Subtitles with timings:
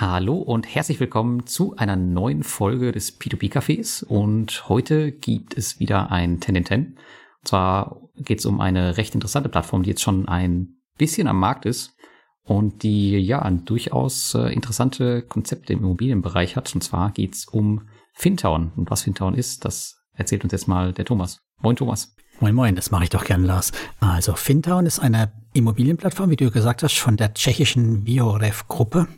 [0.00, 5.78] Hallo und herzlich willkommen zu einer neuen Folge des P2P Cafés und heute gibt es
[5.78, 6.86] wieder ein 10 in 10.
[6.86, 6.96] Und
[7.44, 11.66] zwar geht es um eine recht interessante Plattform, die jetzt schon ein bisschen am Markt
[11.66, 11.98] ist
[12.44, 16.74] und die ja ein durchaus äh, interessante Konzepte im Immobilienbereich hat.
[16.74, 18.72] Und zwar geht es um Fintown.
[18.76, 21.42] Und was Fintown ist, das erzählt uns jetzt mal der Thomas.
[21.60, 22.16] Moin Thomas.
[22.40, 23.70] Moin Moin, das mache ich doch gern, Lars.
[24.00, 29.08] Also Fintown ist eine Immobilienplattform, wie du gesagt hast, von der tschechischen Biorev-Gruppe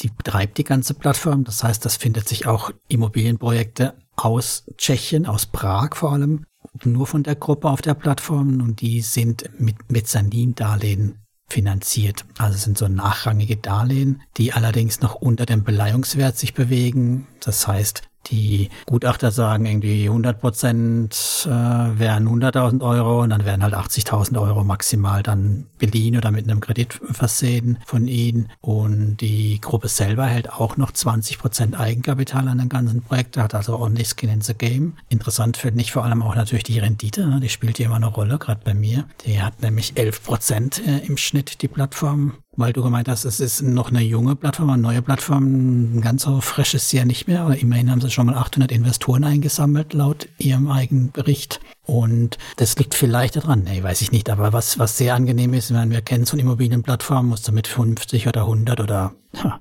[0.00, 1.44] die betreibt die ganze Plattform.
[1.44, 6.44] Das heißt, das findet sich auch Immobilienprojekte aus Tschechien, aus Prag vor allem,
[6.84, 12.24] nur von der Gruppe auf der Plattform und die sind mit Mezzanin-Darlehen finanziert.
[12.36, 17.26] Also sind so nachrangige Darlehen, die allerdings noch unter dem Beleihungswert sich bewegen.
[17.40, 23.62] Das heißt, die Gutachter sagen irgendwie 100 Prozent äh, wären 100.000 Euro und dann wären
[23.62, 28.50] halt 80.000 Euro maximal dann beliehen oder mit einem Kredit versehen von ihnen.
[28.60, 33.54] Und die Gruppe selber hält auch noch 20 Prozent Eigenkapital an dem ganzen Projekt, hat
[33.54, 34.94] also ordentlich Skin in the Game.
[35.08, 37.40] Interessant finde ich vor allem auch natürlich die Rendite, ne?
[37.40, 39.04] die spielt hier immer eine Rolle, gerade bei mir.
[39.24, 43.38] Die hat nämlich 11 Prozent äh, im Schnitt, die Plattform weil du gemeint hast, es
[43.38, 47.28] ist noch eine junge Plattform, eine neue Plattform, ganz so fresh ist sie ja nicht
[47.28, 51.60] mehr, aber immerhin haben sie schon mal 800 Investoren eingesammelt, laut ihrem eigenen Bericht.
[51.84, 55.72] Und das liegt vielleicht daran, nee, weiß ich nicht, aber was, was sehr angenehm ist,
[55.72, 59.12] wenn wir kennen so eine Immobilienplattform, musst du mit 50 oder 100 oder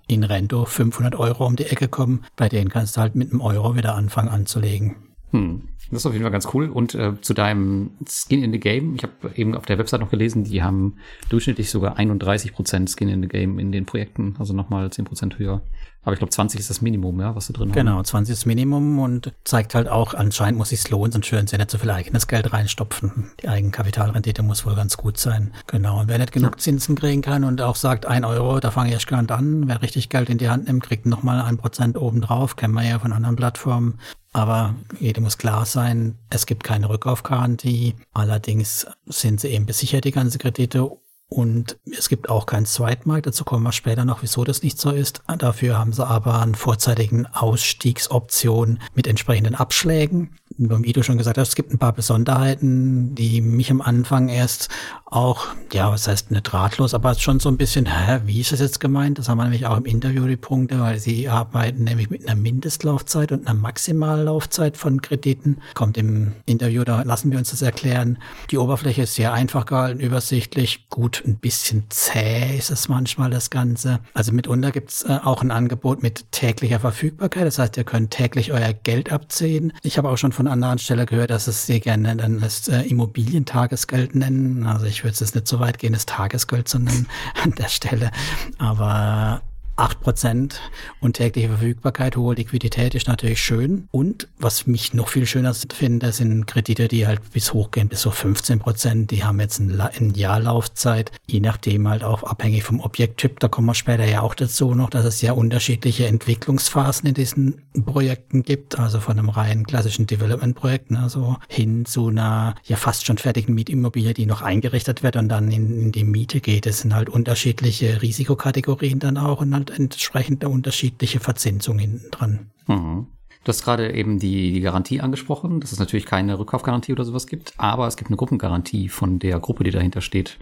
[0.08, 3.42] in Rento 500 Euro um die Ecke kommen, bei denen kannst du halt mit einem
[3.42, 4.96] Euro wieder anfangen anzulegen.
[5.32, 5.70] Hm.
[5.90, 6.70] Das ist auf jeden Fall ganz cool.
[6.70, 10.12] Und äh, zu deinem Skin in the Game, ich habe eben auf der Website noch
[10.12, 10.96] gelesen, die haben
[11.30, 15.62] durchschnittlich sogar 31% Skin in the Game in den Projekten, also nochmal 10% höher.
[16.08, 17.76] Aber ich glaube, 20 ist das Minimum, ja, was du drin hast.
[17.76, 21.48] Genau, 20 ist das Minimum und zeigt halt auch, anscheinend muss es lohnen, sonst würden
[21.48, 23.32] sie nicht so viel eigenes Geld reinstopfen.
[23.42, 25.54] Die Eigenkapitalrendite muss wohl ganz gut sein.
[25.68, 26.00] Genau.
[26.00, 28.94] Und wer nicht genug Zinsen kriegen kann und auch sagt, ein Euro, da fange ich
[28.94, 31.98] erst gar nicht an, wer richtig Geld in die Hand nimmt, kriegt nochmal ein Prozent
[31.98, 34.00] obendrauf, kennen wir ja von anderen Plattformen.
[34.32, 37.96] Aber jedem muss klar sein, es gibt keine Rückkaufgarantie.
[38.14, 40.90] Allerdings sind sie eben besichert, die ganze Kredite.
[41.30, 43.28] Und es gibt auch keinen Zweitmarkt.
[43.28, 45.22] Dazu kommen wir später noch, wieso das nicht so ist.
[45.38, 51.50] Dafür haben sie aber einen vorzeitigen Ausstiegsoption mit entsprechenden Abschlägen wie du schon gesagt hast,
[51.50, 54.70] es gibt ein paar Besonderheiten, die mich am Anfang erst
[55.10, 58.60] auch, ja, was heißt nicht ratlos, aber schon so ein bisschen, hä, wie ist das
[58.60, 59.18] jetzt gemeint?
[59.18, 62.40] Das haben wir nämlich auch im Interview die Punkte, weil sie arbeiten nämlich mit einer
[62.40, 65.62] Mindestlaufzeit und einer Maximallaufzeit von Krediten.
[65.76, 68.18] Kommt im Interview, da lassen wir uns das erklären.
[68.52, 73.50] Die Oberfläche ist sehr einfach gehalten, übersichtlich, gut, ein bisschen zäh ist es manchmal das
[73.50, 74.00] Ganze.
[74.14, 78.12] Also mitunter gibt es äh, auch ein Angebot mit täglicher Verfügbarkeit, das heißt, ihr könnt
[78.12, 79.72] täglich euer Geld abziehen.
[79.84, 82.68] Ich habe auch schon von an anderer Stelle gehört, dass es sehr gerne dann das
[82.68, 84.66] äh, Immobilientagesgeld nennen.
[84.66, 87.08] Also ich würde es nicht so weit gehen, das Tagesgeld zu nennen
[87.44, 88.12] an der Stelle.
[88.58, 89.42] Aber
[89.78, 90.56] 8%
[91.02, 93.88] und tägliche Verfügbarkeit, hohe Liquidität ist natürlich schön.
[93.92, 98.10] Und was mich noch viel schöner finde, sind Kredite, die halt bis hochgehen, bis so
[98.10, 99.08] 15%.
[99.08, 103.40] Die haben jetzt ein, ein Jahr Laufzeit, je nachdem halt auch abhängig vom Objekttyp.
[103.40, 107.62] Da kommen wir später ja auch dazu noch, dass es ja unterschiedliche Entwicklungsphasen in diesen
[107.86, 108.80] Projekten gibt.
[108.80, 113.54] Also von einem rein klassischen Development-Projekt, ne, so hin zu einer ja fast schon fertigen
[113.54, 116.66] Mietimmobilie, die noch eingerichtet wird und dann in, in die Miete geht.
[116.66, 122.12] Es sind halt unterschiedliche Risikokategorien dann auch und halt und entsprechend eine unterschiedliche Verzinsung hinten
[122.12, 122.52] dran.
[122.68, 123.08] Mhm.
[123.44, 127.28] Du hast gerade eben die, die Garantie angesprochen, dass es natürlich keine Rückkaufgarantie oder sowas
[127.28, 130.38] gibt, aber es gibt eine Gruppengarantie von der Gruppe, die dahinter steht.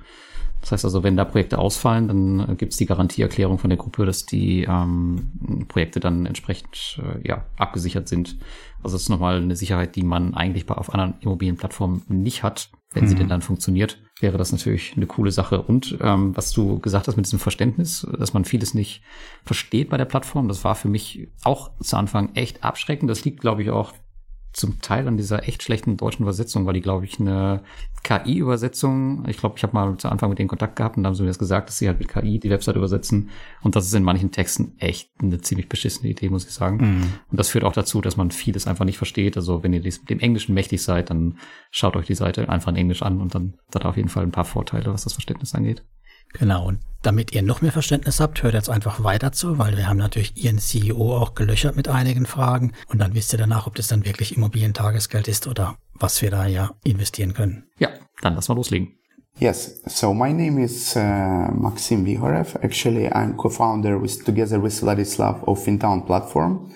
[0.62, 4.08] Das heißt also, wenn da Projekte ausfallen, dann gibt es die Garantieerklärung von der Gruppe,
[4.08, 8.38] dass die ähm, Projekte dann entsprechend äh, ja, abgesichert sind.
[8.81, 13.03] Also das ist nochmal eine Sicherheit, die man eigentlich auf anderen Immobilienplattformen nicht hat, wenn
[13.03, 13.07] mhm.
[13.09, 15.61] sie denn dann funktioniert wäre das natürlich eine coole Sache.
[15.61, 19.01] Und ähm, was du gesagt hast mit diesem Verständnis, dass man vieles nicht
[19.44, 23.09] versteht bei der Plattform, das war für mich auch zu Anfang echt abschreckend.
[23.09, 23.94] Das liegt, glaube ich, auch
[24.55, 27.61] zum Teil an dieser echt schlechten deutschen Übersetzung, weil die, glaube ich, eine
[28.03, 31.16] KI-Übersetzung, ich glaube, ich habe mal zu Anfang mit denen Kontakt gehabt und da haben
[31.16, 33.31] sie mir das gesagt, dass sie halt mit KI die Website übersetzen
[33.63, 36.77] und das ist in manchen Texten echt eine ziemlich beschissene Idee, muss ich sagen.
[36.77, 37.03] Mhm.
[37.31, 39.35] Und das führt auch dazu, dass man vieles einfach nicht versteht.
[39.35, 41.38] Also wenn ihr dem Englischen mächtig seid, dann
[41.71, 44.31] schaut euch die Seite einfach in Englisch an und dann hat auf jeden Fall ein
[44.31, 45.83] paar Vorteile, was das Verständnis angeht.
[46.39, 49.87] Genau, und damit ihr noch mehr Verständnis habt, hört jetzt einfach weiter zu, weil wir
[49.87, 53.75] haben natürlich Ihren CEO auch gelöchert mit einigen Fragen und dann wisst ihr danach, ob
[53.75, 57.65] das dann wirklich Immobilientagesgeld ist oder was wir da ja investieren können.
[57.77, 57.89] Ja,
[58.21, 58.93] dann lass mal loslegen.
[59.37, 62.57] Yes, so my name is uh, Maxim Vihorev.
[62.61, 66.71] Actually, I'm co-founder with together with Ladislav of Fintown platform.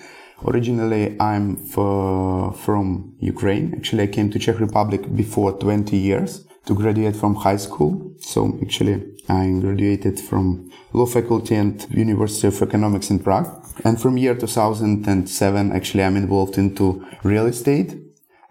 [0.45, 3.73] Originally, I'm from Ukraine.
[3.77, 6.45] Actually, I came to Czech Republic before 20 years.
[6.65, 8.13] To graduate from high school.
[8.19, 13.47] So actually, I graduated from law faculty and University of Economics in Prague.
[13.85, 17.95] And from year 2007, actually, I'm involved into real estate.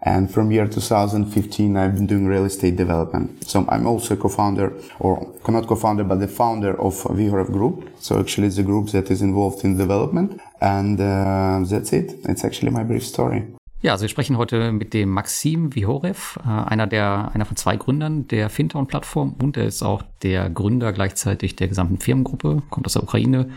[0.00, 3.44] And from year 2015, I've been doing real estate development.
[3.44, 7.90] So I'm also a co-founder, or not co-founder, but the founder of Vihorev Group.
[7.98, 10.40] So actually, it's a group that is involved in development.
[10.60, 12.20] And uh, that's it.
[12.24, 13.57] It's actually my brief story.
[13.80, 17.76] Ja, also wir sprechen heute mit dem Maxim Vihorev, äh, einer der, einer von zwei
[17.76, 22.94] Gründern der Fintown-Plattform und er ist auch der Gründer gleichzeitig der gesamten Firmengruppe, kommt aus
[22.94, 23.50] der Ukraine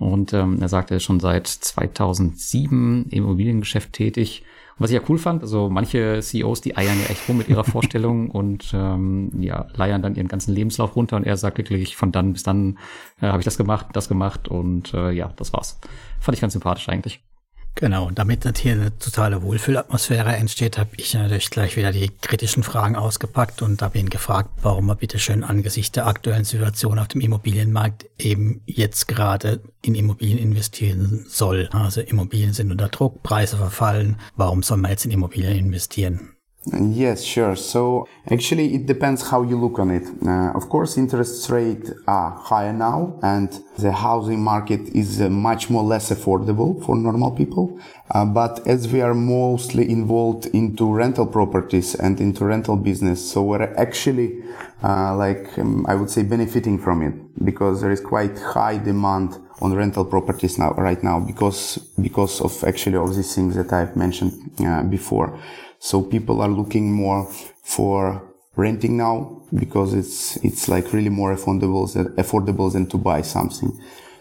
[0.00, 4.42] und ähm, er sagt, er ist schon seit 2007 im Immobiliengeschäft tätig.
[4.76, 7.48] Und was ich ja cool fand, also manche CEOs, die eiern ja echt rum mit
[7.48, 11.96] ihrer Vorstellung und ähm, ja, leiern dann ihren ganzen Lebenslauf runter und er sagt wirklich,
[11.96, 12.78] von dann bis dann
[13.20, 15.78] äh, habe ich das gemacht, das gemacht und äh, ja, das war's.
[16.18, 17.20] Fand ich ganz sympathisch eigentlich.
[17.74, 22.64] Genau, und damit hier eine totale Wohlfühlatmosphäre entsteht, habe ich natürlich gleich wieder die kritischen
[22.64, 27.06] Fragen ausgepackt und habe ihn gefragt, warum er bitte schön angesichts der aktuellen Situation auf
[27.06, 31.68] dem Immobilienmarkt eben jetzt gerade in Immobilien investieren soll.
[31.70, 34.16] Also Immobilien sind unter Druck, Preise verfallen.
[34.34, 36.37] Warum soll man jetzt in Immobilien investieren?
[36.72, 37.56] Yes, sure.
[37.56, 40.06] So actually, it depends how you look on it.
[40.26, 43.48] Uh, of course, interest rates are higher now, and
[43.78, 47.80] the housing market is uh, much more less affordable for normal people.
[48.10, 53.42] Uh, but as we are mostly involved into rental properties and into rental business, so
[53.42, 54.42] we're actually
[54.82, 59.38] uh, like um, I would say benefiting from it because there is quite high demand
[59.60, 63.96] on rental properties now right now because because of actually all these things that I've
[63.96, 65.38] mentioned uh, before.
[65.78, 67.30] So people are looking more
[67.62, 68.22] for
[68.56, 73.72] renting now because it's it's like really more affordable than affordable than to buy something.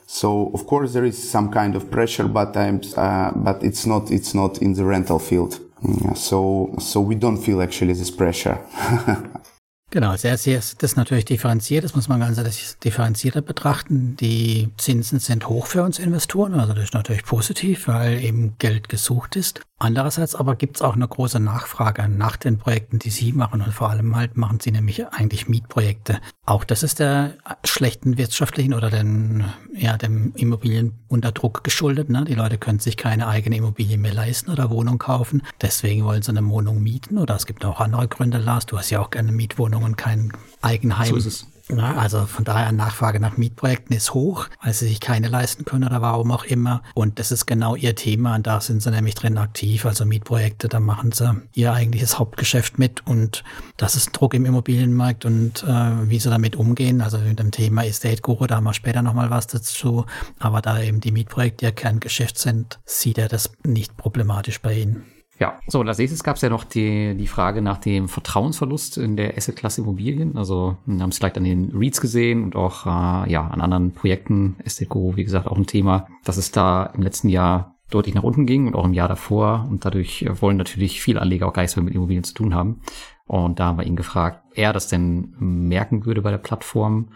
[0.06, 4.12] So of course there is some kind of pressure, but I'm, uh, but it's not
[4.12, 5.60] it's not in the rental field.
[5.84, 8.58] Yeah, so so we don't feel actually this pressure.
[9.90, 12.38] Genau, sehr, sehr, das ist natürlich differenziert, das muss man ganz
[12.80, 14.18] differenzierter betrachten.
[14.18, 18.90] Die Zinsen sind hoch für uns Investoren, also das ist natürlich positiv, weil eben Geld
[18.90, 19.62] gesucht ist.
[19.80, 23.72] Andererseits aber gibt es auch eine große Nachfrage nach den Projekten, die Sie machen und
[23.72, 26.20] vor allem halt machen Sie nämlich eigentlich Mietprojekte.
[26.48, 29.46] Auch das ist der schlechten wirtschaftlichen oder den,
[29.76, 32.10] ja, dem Immobilienunterdruck geschuldet.
[32.10, 32.26] Ne?
[32.26, 35.44] Die Leute können sich keine eigene Immobilie mehr leisten oder Wohnung kaufen.
[35.62, 38.66] Deswegen wollen sie eine Wohnung mieten oder es gibt auch andere Gründe, Lars.
[38.66, 40.32] Du hast ja auch gerne Mietwohnung und kein
[40.62, 41.10] Eigenheim.
[41.10, 41.48] So ist es.
[41.70, 45.84] Ja, also von daher Nachfrage nach Mietprojekten ist hoch, weil sie sich keine leisten können
[45.84, 46.82] oder warum auch immer.
[46.94, 49.86] Und das ist genau ihr Thema und da sind sie nämlich drin aktiv.
[49.86, 53.44] Also Mietprojekte, da machen sie ihr eigentliches Hauptgeschäft mit und
[53.76, 57.02] das ist Druck im Immobilienmarkt und äh, wie sie damit umgehen.
[57.02, 60.06] Also mit dem Thema Estate Guru, da haben wir später nochmal was dazu.
[60.40, 65.04] Aber da eben die Mietprojekte ihr Kerngeschäft sind, sieht er das nicht problematisch bei ihnen.
[65.40, 68.98] Ja, so, und als nächstes gab es ja noch die, die Frage nach dem Vertrauensverlust
[68.98, 70.36] in der Asset-Klasse Immobilien.
[70.36, 73.92] Also wir haben es vielleicht an den REITs gesehen und auch äh, ja an anderen
[73.92, 74.56] Projekten.
[74.64, 78.48] Esteco, wie gesagt, auch ein Thema, dass es da im letzten Jahr deutlich nach unten
[78.48, 79.68] ging und auch im Jahr davor.
[79.70, 82.82] Und dadurch wollen natürlich viele Anleger auch gar nichts mehr mit Immobilien zu tun haben.
[83.28, 87.10] Und da haben wir ihn gefragt, ob er das denn merken würde bei der Plattform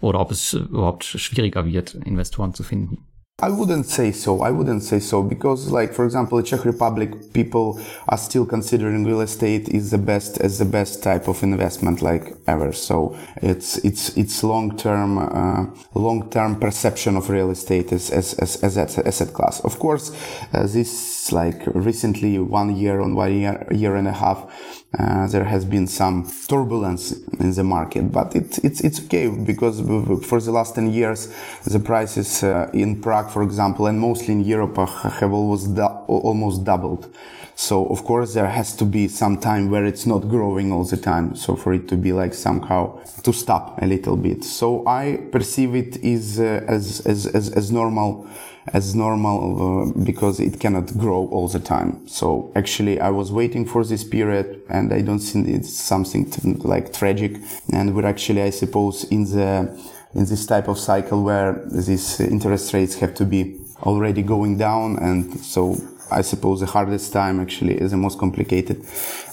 [0.00, 3.06] oder ob es überhaupt schwieriger wird, Investoren zu finden.
[3.42, 4.40] I wouldn't say so.
[4.40, 9.04] I wouldn't say so because, like for example, the Czech Republic, people are still considering
[9.04, 12.72] real estate is the best as the best type of investment like ever.
[12.72, 18.34] So it's it's it's long term uh, long term perception of real estate as as
[18.34, 19.58] as, as asset class.
[19.64, 20.12] Of course,
[20.54, 25.44] uh, this like recently one year on one year year and a half uh, there
[25.44, 29.80] has been some turbulence in the market, but it, it's it's okay because
[30.26, 31.32] for the last 10 years
[31.64, 36.64] the prices uh, in Prague, for example, and mostly in Europe uh, have almost almost
[36.64, 37.08] doubled.
[37.54, 40.96] So of course there has to be some time where it's not growing all the
[40.96, 41.36] time.
[41.36, 44.44] So for it to be like somehow to stop a little bit.
[44.44, 48.26] So I perceive it is uh, as, as as as normal
[48.68, 52.06] as normal uh, because it cannot grow all the time.
[52.06, 56.92] So actually I was waiting for this period and I don't think it's something like
[56.92, 57.36] tragic.
[57.72, 59.68] And we're actually, I suppose, in the,
[60.14, 64.96] in this type of cycle where these interest rates have to be already going down.
[64.98, 65.76] And so
[66.10, 68.80] I suppose the hardest time actually is the most complicated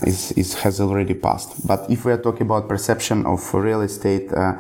[0.02, 1.68] is, is has already passed.
[1.68, 4.54] But if we are talking about perception of real estate, uh,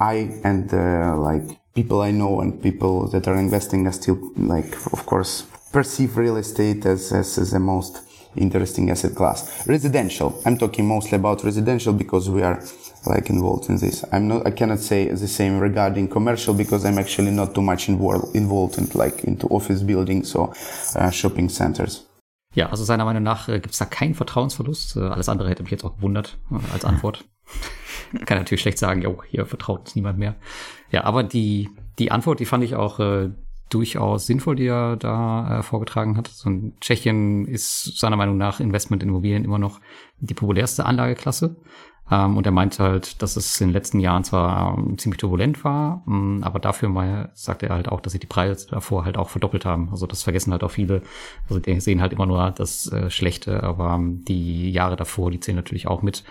[0.00, 4.74] I and uh, like people I know and people that are investing are still like,
[4.92, 8.02] of course, perceive real estate as, as, as the most
[8.34, 9.66] interesting asset class.
[9.66, 10.40] Residential.
[10.46, 12.62] I'm talking mostly about residential because we are
[13.04, 14.04] like involved in this.
[14.10, 17.88] I'm not, I cannot say the same regarding commercial because I'm actually not too much
[17.88, 20.54] involved, involved in like into office buildings or
[20.96, 22.02] uh, shopping centers.
[22.54, 24.96] Ja, also seiner Meinung nach äh, gibt es da keinen Vertrauensverlust.
[24.96, 27.24] Äh, alles andere hätte mich jetzt auch gewundert äh, als Antwort.
[28.26, 30.34] Kann natürlich schlecht sagen, jo, hier vertraut uns niemand mehr.
[30.90, 33.30] Ja, aber die, die Antwort, die fand ich auch äh,
[33.70, 36.28] durchaus sinnvoll, die er da äh, vorgetragen hat.
[36.28, 39.80] So in Tschechien ist seiner Meinung nach Investment in Immobilien immer noch
[40.20, 41.56] die populärste Anlageklasse.
[42.10, 45.64] Ähm, und er meinte halt, dass es in den letzten Jahren zwar ähm, ziemlich turbulent
[45.64, 49.04] war, mh, mm, aber dafür mal sagte er halt auch, dass sich die Preise davor
[49.04, 49.88] halt auch verdoppelt haben.
[49.90, 51.02] Also das vergessen halt auch viele.
[51.48, 55.40] Also die sehen halt immer nur das äh, Schlechte, aber ähm, die Jahre davor, die
[55.40, 56.22] zählen natürlich auch mit.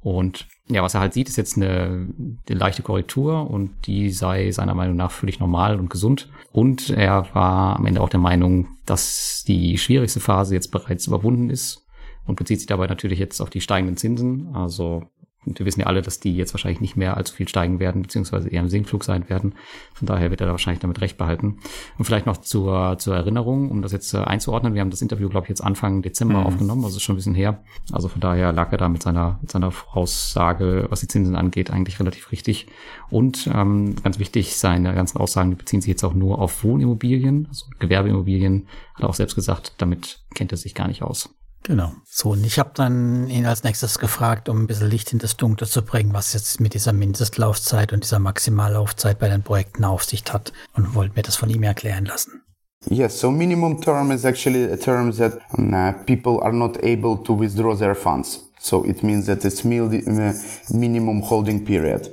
[0.00, 2.08] Und ja, was er halt sieht, ist jetzt eine,
[2.48, 6.30] eine leichte Korrektur und die sei seiner Meinung nach völlig normal und gesund.
[6.52, 11.50] Und er war am Ende auch der Meinung, dass die schwierigste Phase jetzt bereits überwunden
[11.50, 11.86] ist
[12.26, 14.54] und bezieht sich dabei natürlich jetzt auf die steigenden Zinsen.
[14.54, 15.04] Also
[15.46, 18.02] und wir wissen ja alle, dass die jetzt wahrscheinlich nicht mehr allzu viel steigen werden,
[18.02, 19.54] beziehungsweise eher im Sinkflug sein werden.
[19.92, 21.58] Von daher wird er da wahrscheinlich damit recht behalten.
[21.98, 24.74] Und vielleicht noch zur, zur Erinnerung, um das jetzt äh, einzuordnen.
[24.74, 26.46] Wir haben das Interview, glaube ich, jetzt Anfang Dezember mhm.
[26.46, 27.62] aufgenommen, also schon ein bisschen her.
[27.92, 31.70] Also von daher lag er da mit seiner, mit seiner Voraussage, was die Zinsen angeht,
[31.70, 32.66] eigentlich relativ richtig.
[33.10, 37.46] Und ähm, ganz wichtig, seine ganzen Aussagen die beziehen sich jetzt auch nur auf Wohnimmobilien,
[37.48, 41.34] also Gewerbeimmobilien, hat er auch selbst gesagt, damit kennt er sich gar nicht aus.
[41.64, 41.92] Genau.
[42.04, 45.38] So, und ich habe dann ihn als nächstes gefragt, um ein bisschen Licht in das
[45.38, 50.04] Dunkle zu bringen, was jetzt mit dieser Mindestlaufzeit und dieser Maximallaufzeit bei den Projekten auf
[50.04, 52.42] sich hat und wollte mir das von ihm erklären lassen.
[52.90, 57.32] Yes, so minimum term is actually a term that uh, people are not able to
[57.32, 58.50] withdraw their funds.
[58.60, 60.32] So it means that it's uh,
[60.70, 62.10] minimum holding period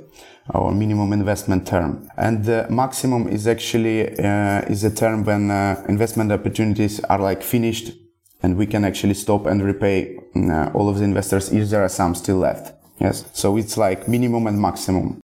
[0.48, 2.08] or minimum investment term.
[2.16, 7.42] And the maximum is actually uh, is a term when uh, investment opportunities are like
[7.42, 8.01] finished
[8.42, 11.88] and we can actually stop and repay uh, all of the investors if there are
[11.88, 12.74] some still left.
[12.98, 15.18] Yes, so it's like minimum and maximum.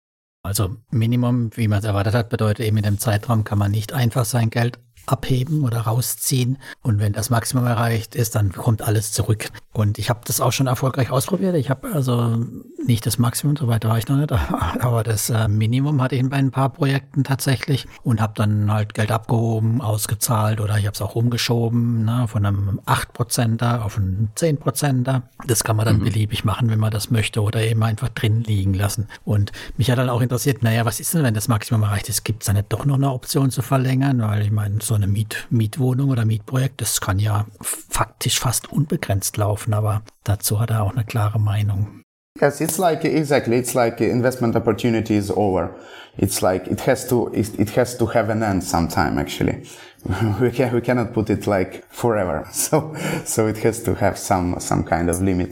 [0.43, 3.93] Also Minimum, wie man es erwartet hat, bedeutet eben in dem Zeitraum kann man nicht
[3.93, 6.59] einfach sein Geld abheben oder rausziehen.
[6.83, 9.49] Und wenn das Maximum erreicht ist, dann kommt alles zurück.
[9.73, 11.55] Und ich habe das auch schon erfolgreich ausprobiert.
[11.57, 12.45] Ich habe also
[12.87, 14.33] nicht das Maximum, so weit war ich noch nicht,
[14.81, 18.95] aber das äh, Minimum hatte ich bei ein paar Projekten tatsächlich und habe dann halt
[18.95, 24.31] Geld abgehoben, ausgezahlt oder ich habe es auch umgeschoben, ne, von einem 8%er auf einen
[24.37, 25.23] 10%er.
[25.47, 26.05] Das kann man dann mhm.
[26.05, 29.09] beliebig machen, wenn man das möchte oder eben einfach drin liegen lassen.
[29.25, 32.25] Und mich hat dann auch interessiert, naja, was ist denn, wenn das Maximum erreicht ist?
[32.25, 34.21] Gibt es da nicht doch noch eine Option zu verlängern?
[34.21, 39.37] Weil ich meine, so eine Miet Mietwohnung oder Mietprojekt, das kann ja faktisch fast unbegrenzt
[39.37, 42.03] laufen, aber dazu hat er auch eine klare Meinung.
[42.41, 43.57] Yes, it's like exactly.
[43.57, 45.75] It's like investment opportunity is over.
[46.19, 49.19] It's like it has to it, it has to have an end sometime.
[49.19, 49.63] Actually,
[50.41, 52.47] we can we cannot put it like forever.
[52.53, 55.51] So so it has to have some some kind of limit.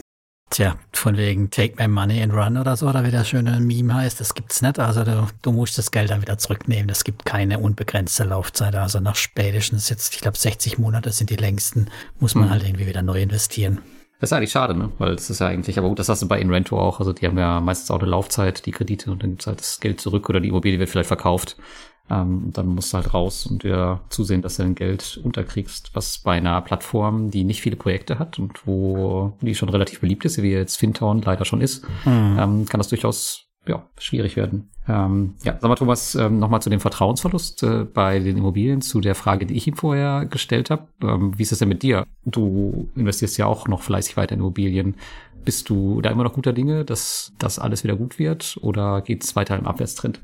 [0.51, 3.93] Tja, von wegen Take My Money and Run oder so, oder wie das schöne Meme
[3.93, 4.79] heißt, das gibt's nicht.
[4.79, 6.89] Also du, du musst das Geld dann wieder zurücknehmen.
[6.89, 8.75] Es gibt keine unbegrenzte Laufzeit.
[8.75, 12.51] Also nach spätestens jetzt, ich glaube 60 Monate sind die längsten, muss man mhm.
[12.51, 13.79] halt irgendwie wieder neu investieren.
[14.19, 14.91] Das ist eigentlich schade, ne?
[14.97, 16.99] Weil es ist ja eigentlich, aber gut, das hast du bei Inrento auch.
[16.99, 19.79] Also die haben ja meistens auch eine Laufzeit, die Kredite und dann gibt's halt das
[19.79, 21.57] Geld zurück oder die Immobilie wird vielleicht verkauft.
[22.09, 26.19] Ähm, dann musst du halt raus und dir zusehen, dass du dein Geld unterkriegst, was
[26.19, 30.41] bei einer Plattform, die nicht viele Projekte hat und wo die schon relativ beliebt ist,
[30.41, 32.37] wie jetzt Fintown leider schon ist, mhm.
[32.39, 34.69] ähm, kann das durchaus ja, schwierig werden.
[34.87, 39.01] Ähm, ja, sag mal, Thomas, ähm, nochmal zu dem Vertrauensverlust äh, bei den Immobilien, zu
[39.01, 40.87] der Frage, die ich ihm vorher gestellt habe.
[41.01, 42.05] Ähm, wie ist es denn mit dir?
[42.23, 44.95] Du investierst ja auch noch fleißig weiter in Immobilien.
[45.43, 49.23] Bist du da immer noch guter Dinge, dass das alles wieder gut wird oder geht
[49.23, 50.21] es weiter im Abwärtstrend?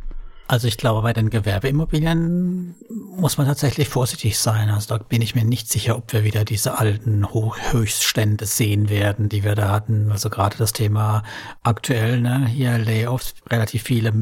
[0.48, 2.76] Also ich glaube, bei den Gewerbeimmobilien
[3.16, 4.70] muss man tatsächlich vorsichtig sein.
[4.70, 7.26] Also da bin ich mir nicht sicher, ob wir wieder diese alten
[7.72, 10.12] Höchststände sehen werden, die wir da hatten.
[10.12, 11.24] Also gerade das Thema
[11.64, 14.14] aktuell, ne, hier Layoffs, relativ viele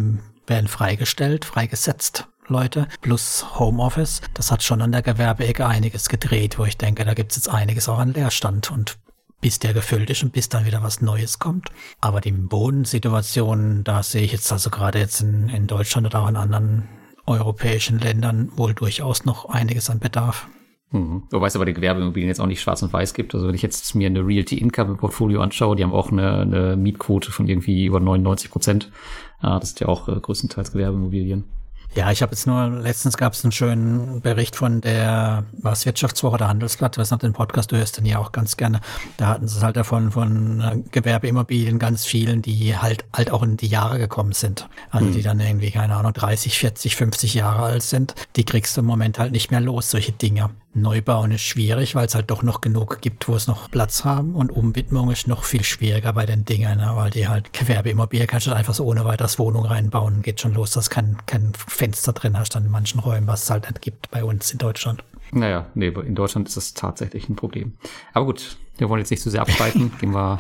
[0.46, 2.28] werden freigestellt, freigesetzt.
[2.48, 4.22] Leute, plus Homeoffice.
[4.34, 7.50] Das hat schon an der Gewerbeecke einiges gedreht, wo ich denke, da gibt es jetzt
[7.50, 8.72] einiges auch an Leerstand.
[8.72, 8.98] Und
[9.42, 11.70] bis der gefüllt ist und bis dann wieder was Neues kommt.
[12.02, 16.30] Aber die Bodensituation, da sehe ich jetzt also gerade jetzt in, in Deutschland oder auch
[16.30, 16.90] in anderen
[17.26, 20.48] europäischen Ländern wohl durchaus noch einiges an Bedarf.
[20.92, 21.24] Mhm.
[21.30, 23.36] Wobei es aber die Gewerbeimmobilien jetzt auch nicht schwarz und weiß gibt.
[23.36, 26.76] Also wenn ich jetzt mir eine Realty Income Portfolio anschaue, die haben auch eine, eine
[26.76, 28.92] Mietquote von irgendwie über 99 Prozent.
[29.42, 31.46] Das sind ja auch äh, größtenteils Gewerbeimmobilien.
[31.96, 36.38] Ja, ich habe jetzt nur, letztens gab es einen schönen Bericht von der, was Wirtschaftswoche
[36.38, 38.80] der Handelsblatt, was noch den Podcast, du hörst den ja auch ganz gerne.
[39.18, 43.44] Da hatten sie es halt davon von äh, Gewerbeimmobilien ganz vielen, die halt halt auch
[43.44, 44.70] in die Jahre gekommen sind.
[44.92, 45.14] Also mhm.
[45.14, 48.14] die dann irgendwie, keine Ahnung, 30, 40, 50 Jahre alt sind.
[48.36, 50.52] Die kriegst du im Moment halt nicht mehr los, solche Dinge.
[50.74, 54.36] Neubauen ist schwierig, weil es halt doch noch genug gibt, wo es noch Platz haben.
[54.36, 56.92] Und Umwidmung ist noch viel schwieriger bei den Dingen, ne?
[56.94, 60.22] weil die halt Gewerbeimmobilie kannst du einfach so ohne weiteres Wohnung reinbauen.
[60.22, 63.50] Geht schon los, dass kein, kein Fenster drin hast dann in manchen Räumen, was es
[63.50, 65.04] halt nicht gibt bei uns in Deutschland.
[65.32, 67.74] Naja, nee, in Deutschland ist das tatsächlich ein Problem.
[68.14, 69.92] Aber gut, wir wollen jetzt nicht zu sehr abschreiten.
[70.00, 70.40] Gehen wir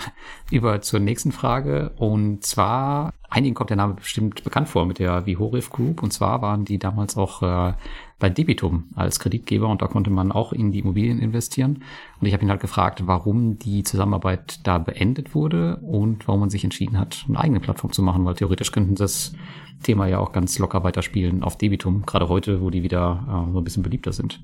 [0.49, 1.91] über zur nächsten Frage.
[1.97, 6.01] Und zwar, einigen kommt der Name bestimmt bekannt vor mit der Vihorif Group.
[6.01, 7.73] Und zwar waren die damals auch äh,
[8.19, 11.83] bei Debitum als Kreditgeber und da konnte man auch in die Immobilien investieren.
[12.19, 16.49] Und ich habe ihn halt gefragt, warum die Zusammenarbeit da beendet wurde und warum man
[16.49, 19.33] sich entschieden hat, eine eigene Plattform zu machen, weil theoretisch könnten das
[19.83, 23.59] Thema ja auch ganz locker weiterspielen auf Debitum, gerade heute, wo die wieder äh, so
[23.59, 24.41] ein bisschen beliebter sind.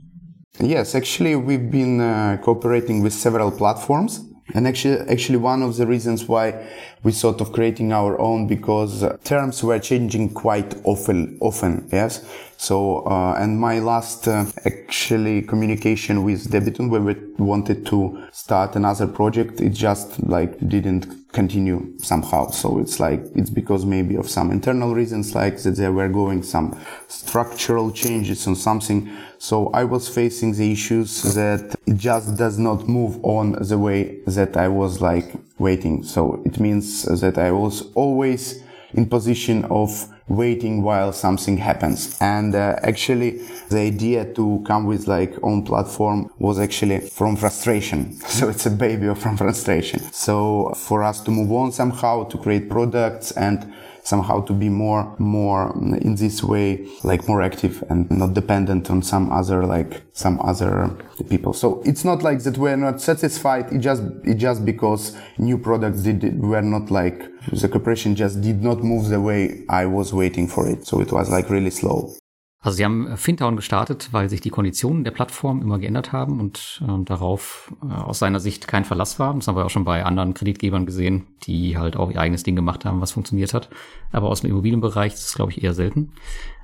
[0.62, 4.35] Yes, actually, we've been uh, cooperating with several platforms.
[4.54, 6.68] And actually, actually one of the reasons why
[7.04, 12.24] we sort of creating our own because uh, terms were changing quite often, often, yes.
[12.58, 18.76] So, uh, and my last uh, actually communication with Debitum when we wanted to start
[18.76, 22.50] another project, it just like didn't continue somehow.
[22.50, 26.42] So it's like, it's because maybe of some internal reasons, like that there were going
[26.42, 29.12] some structural changes on something.
[29.38, 34.22] So I was facing the issues that it just does not move on the way
[34.26, 36.04] that I was like waiting.
[36.04, 38.64] So it means that I was always
[38.94, 39.90] in position of
[40.28, 42.18] waiting while something happens.
[42.20, 48.18] And uh, actually, the idea to come with like own platform was actually from frustration.
[48.36, 50.00] So it's a baby from frustration.
[50.12, 53.74] So for us to move on somehow to create products and
[54.06, 59.02] somehow to be more more in this way like more active and not dependent on
[59.02, 60.90] some other like some other
[61.30, 61.54] people.
[61.54, 63.74] So it's not like that we're not satisfied.
[63.74, 68.64] It just it just because new products did were not like the cooperation just did
[68.64, 70.86] not move the way i was waiting for it.
[70.86, 72.16] So it was like really slow
[72.66, 76.82] Also sie haben Fintown gestartet, weil sich die Konditionen der Plattform immer geändert haben und
[76.82, 79.36] äh, darauf äh, aus seiner Sicht kein Verlass war.
[79.36, 82.56] Das haben wir auch schon bei anderen Kreditgebern gesehen, die halt auch ihr eigenes Ding
[82.56, 83.70] gemacht haben, was funktioniert hat.
[84.12, 86.14] Aber aus dem Immobilienbereich ist es, glaube ich, eher selten.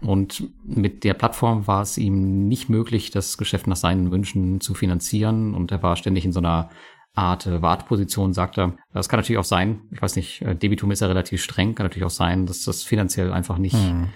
[0.01, 4.73] Und mit der Plattform war es ihm nicht möglich, das Geschäft nach seinen Wünschen zu
[4.73, 5.53] finanzieren.
[5.53, 6.71] Und er war ständig in so einer
[7.13, 8.73] Art äh, Wartposition, sagt er.
[8.91, 11.85] Das kann natürlich auch sein, ich weiß nicht, äh, Debitum ist ja relativ streng, kann
[11.85, 14.09] natürlich auch sein, dass das finanziell einfach nicht hm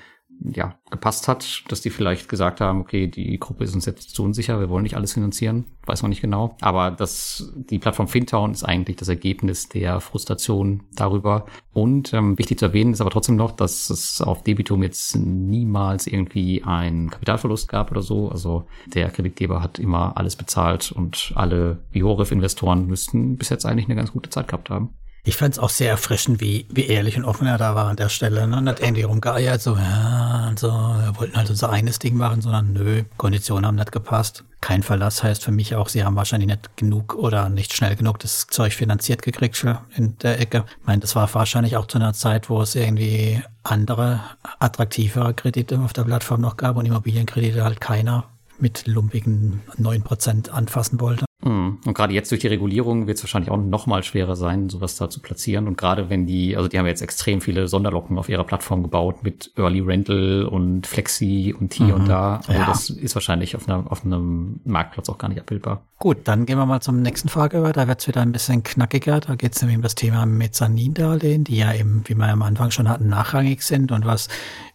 [0.54, 4.24] ja, gepasst hat, dass die vielleicht gesagt haben, okay, die Gruppe ist uns jetzt zu
[4.24, 6.56] unsicher, wir wollen nicht alles finanzieren, weiß man nicht genau.
[6.62, 11.46] Aber das, die Plattform Fintown ist eigentlich das Ergebnis der Frustration darüber.
[11.74, 16.08] Und ähm, wichtig zu erwähnen ist aber trotzdem noch, dass es auf Debitum jetzt niemals
[16.08, 18.30] irgendwie einen Kapitalverlust gab oder so.
[18.30, 23.96] Also der Kreditgeber hat immer alles bezahlt und alle Bioref-Investoren müssten bis jetzt eigentlich eine
[23.96, 24.94] ganz gute Zeit gehabt haben.
[25.28, 27.96] Ich fand es auch sehr erfrischend, wie, wie ehrlich und offen er da war an
[27.96, 28.48] der Stelle.
[28.48, 28.58] Ne?
[28.58, 32.42] Und hat Andy rumgeeiert, so, ja, und so, wir wollten halt unser eines Ding machen,
[32.42, 34.44] sondern nö, Konditionen haben nicht gepasst.
[34.62, 38.20] Kein Verlass heißt für mich auch, sie haben wahrscheinlich nicht genug oder nicht schnell genug
[38.20, 40.64] das Zeug finanziert gekriegt für in der Ecke.
[40.80, 44.20] Ich meine, das war wahrscheinlich auch zu einer Zeit, wo es irgendwie andere,
[44.60, 48.26] attraktivere Kredite auf der Plattform noch gab und Immobilienkredite halt keiner
[48.60, 51.26] mit lumpigen 9% anfassen wollte.
[51.46, 51.78] Mhm.
[51.86, 54.98] Und gerade jetzt durch die Regulierung wird es wahrscheinlich auch noch mal schwerer sein, sowas
[54.98, 55.68] da zu platzieren.
[55.68, 59.24] Und gerade wenn die, also die haben jetzt extrem viele Sonderlocken auf ihrer Plattform gebaut
[59.24, 61.94] mit Early Rental und Flexi und hier mhm.
[61.94, 62.38] und da.
[62.48, 62.66] Also ja.
[62.66, 65.84] das ist wahrscheinlich auf, einer, auf einem Marktplatz auch gar nicht abbildbar.
[66.00, 67.72] Gut, dann gehen wir mal zum nächsten Frage über.
[67.72, 69.20] Da wird es wieder ein bisschen knackiger.
[69.20, 72.72] Da geht es nämlich um das Thema Mezzanindarlehen, die ja eben, wie wir am Anfang
[72.72, 74.28] schon hatten, nachrangig sind und was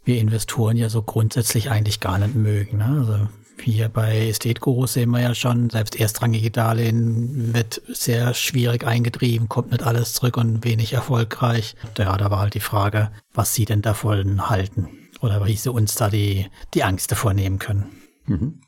[0.04, 2.78] wir Investoren ja so grundsätzlich eigentlich gar nicht mögen.
[2.78, 2.86] Ne?
[3.00, 3.28] Also
[3.62, 9.48] hier bei Estate Guru sehen wir ja schon, selbst erstrangige Darlehen wird sehr schwierig eingetrieben,
[9.48, 11.76] kommt nicht alles zurück und wenig erfolgreich.
[11.98, 14.88] Ja, da war halt die Frage, was Sie denn davon halten
[15.20, 17.86] oder wie Sie uns da die, die Angst davor nehmen können.
[18.26, 18.60] Mhm.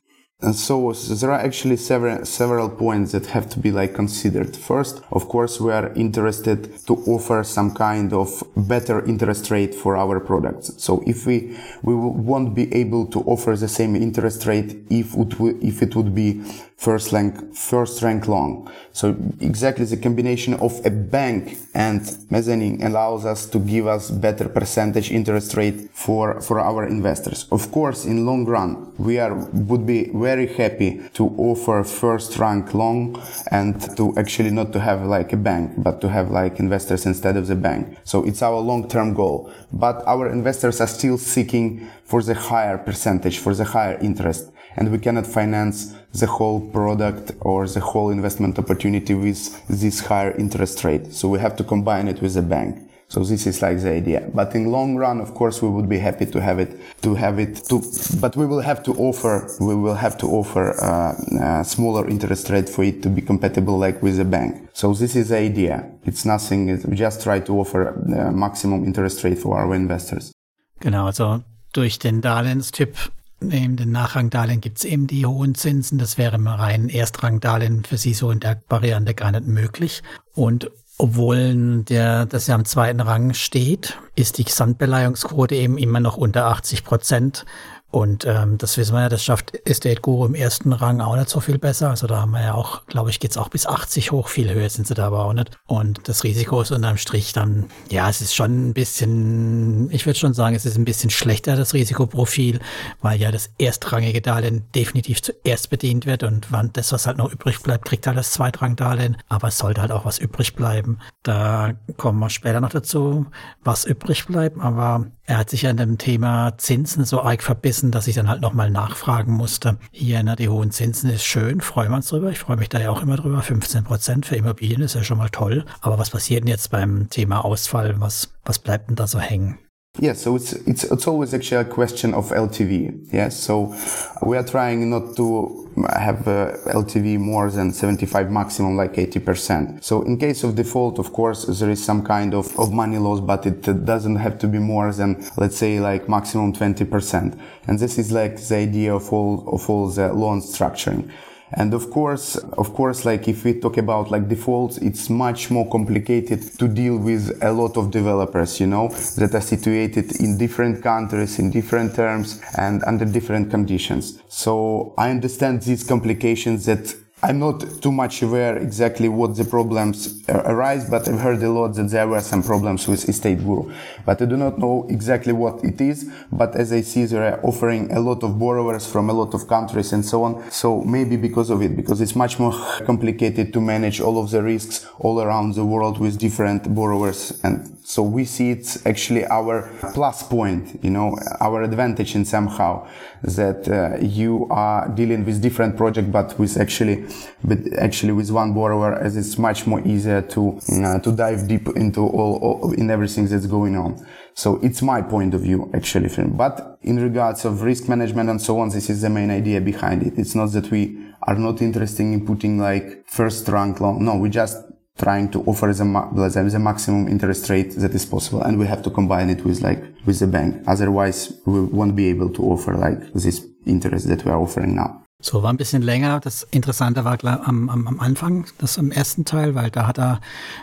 [0.43, 4.57] And so, there are actually several several points that have to be like considered.
[4.57, 9.97] First, of course, we are interested to offer some kind of better interest rate for
[9.97, 10.73] our products.
[10.79, 15.33] So if we we won't be able to offer the same interest rate if it
[15.63, 16.43] if it would be
[16.83, 18.71] first rank first rank long.
[18.93, 24.49] So exactly the combination of a bank and mezzanine allows us to give us better
[24.49, 27.47] percentage interest rate for for our investors.
[27.51, 29.35] Of course, in long run, we are
[29.71, 35.01] would be very happy to offer first rank long and to actually not to have
[35.17, 37.97] like a bank, but to have like investors instead of the bank.
[38.05, 39.51] So it's our long-term goal.
[39.73, 44.51] But our investors are still seeking for the higher percentage, for the higher interest.
[44.77, 50.33] And we cannot finance the whole product or the whole investment opportunity with this higher
[50.37, 51.13] interest rate.
[51.13, 52.89] So we have to combine it with the bank.
[53.13, 54.31] So this is like the idea.
[54.33, 56.71] But in long run, of course, we would be happy to have it,
[57.03, 57.83] to have it to,
[58.19, 62.49] but we will have to offer, we will have to offer uh, a smaller interest
[62.49, 64.71] rate for it to be compatible like with the bank.
[64.73, 65.91] So this is the idea.
[66.05, 66.81] It's nothing.
[66.89, 70.33] We just try to offer the maximum interest rate for our investors.
[70.81, 71.43] Genau, also
[71.75, 72.97] durch den Darlehenstyp
[73.45, 75.99] neben den Nachrangdarlehen gibt es eben die hohen Zinsen.
[75.99, 80.03] Das wäre im rein Erstrangdarlehen für Sie so in der Variante gar nicht möglich.
[80.35, 86.17] Und obwohl der, das ja am zweiten Rang steht, ist die Gesamtbeleihungsquote eben immer noch
[86.17, 87.45] unter 80 Prozent.
[87.93, 91.29] Und ähm, das wissen wir ja, das schafft Estate Guru im ersten Rang auch nicht
[91.29, 91.91] so viel besser.
[91.91, 94.29] Also da haben wir ja auch, glaube ich, geht's auch bis 80 hoch.
[94.29, 95.51] Viel höher sind sie da aber auch nicht.
[95.67, 100.19] Und das Risiko ist unterm Strich dann, ja, es ist schon ein bisschen, ich würde
[100.19, 102.61] schon sagen, es ist ein bisschen schlechter, das Risikoprofil,
[103.03, 107.31] weil ja das erstrangige Darlehen definitiv zuerst bedient wird und wann das, was halt noch
[107.31, 109.19] übrig bleibt, kriegt halt das Zweitrangdarlehen.
[109.29, 110.99] Aber es sollte halt auch was übrig bleiben.
[111.23, 113.27] Da kommen wir später noch dazu,
[113.63, 114.59] was übrig bleibt.
[114.61, 118.29] Aber er hat sich ja in dem Thema Zinsen so arg verbissen, dass ich dann
[118.29, 119.79] halt nochmal nachfragen musste.
[119.91, 122.31] Hier, ne, die hohen Zinsen ist schön, freuen wir uns drüber.
[122.31, 123.43] Ich freue mich da ja auch immer drüber.
[123.43, 125.65] 15 Prozent für Immobilien ist ja schon mal toll.
[125.81, 128.01] Aber was passiert denn jetzt beim Thema Ausfall?
[128.01, 129.59] Was, was bleibt denn da so hängen?
[129.99, 133.13] Yeah, so it's, it's, it's always actually a question of LTV.
[133.13, 133.39] Yes.
[133.39, 133.75] So
[134.23, 139.85] we are trying not to have uh, LTV more than 75 maximum, like 80%.
[139.85, 143.21] So in case of default, of course, there is some kind of, of money loss,
[143.21, 147.39] but it doesn't have to be more than, let's say, like maximum 20%.
[147.67, 151.11] And this is like the idea of all, of all the loan structuring.
[151.55, 155.69] And of course, of course, like if we talk about like defaults, it's much more
[155.69, 158.89] complicated to deal with a lot of developers, you know,
[159.19, 164.19] that are situated in different countries, in different terms and under different conditions.
[164.29, 170.25] So I understand these complications that I'm not too much aware exactly what the problems
[170.29, 173.73] arise, but I've heard a lot that there were some problems with Estate Guru.
[174.05, 176.11] But I do not know exactly what it is.
[176.33, 179.47] But as I see, they are offering a lot of borrowers from a lot of
[179.47, 180.51] countries and so on.
[180.51, 182.53] So maybe because of it, because it's much more
[182.85, 187.41] complicated to manage all of the risks all around the world with different borrowers.
[187.45, 192.89] And so we see it's actually our plus point, you know, our advantage in somehow
[193.23, 197.05] that uh, you are dealing with different project, but with actually
[197.45, 201.69] but actually with one borrower as it's much more easier to uh, to dive deep
[201.77, 204.05] into all, all, in everything that's going on.
[204.35, 208.59] So it's my point of view actually but in regards of risk management and so
[208.61, 210.15] on this is the main idea behind it.
[210.17, 214.05] It's not that we are not interested in putting like first rank loan.
[214.05, 214.57] No we just
[214.99, 218.91] trying to offer the, the maximum interest rate that is possible and we have to
[218.91, 220.63] combine it with like with the bank.
[220.67, 225.03] Otherwise we won't be able to offer like this interest that we are offering now
[225.25, 226.19] So, war ein bisschen länger.
[226.19, 230.21] Das Interessante war am, am, am Anfang, das im ersten Teil, weil da hat er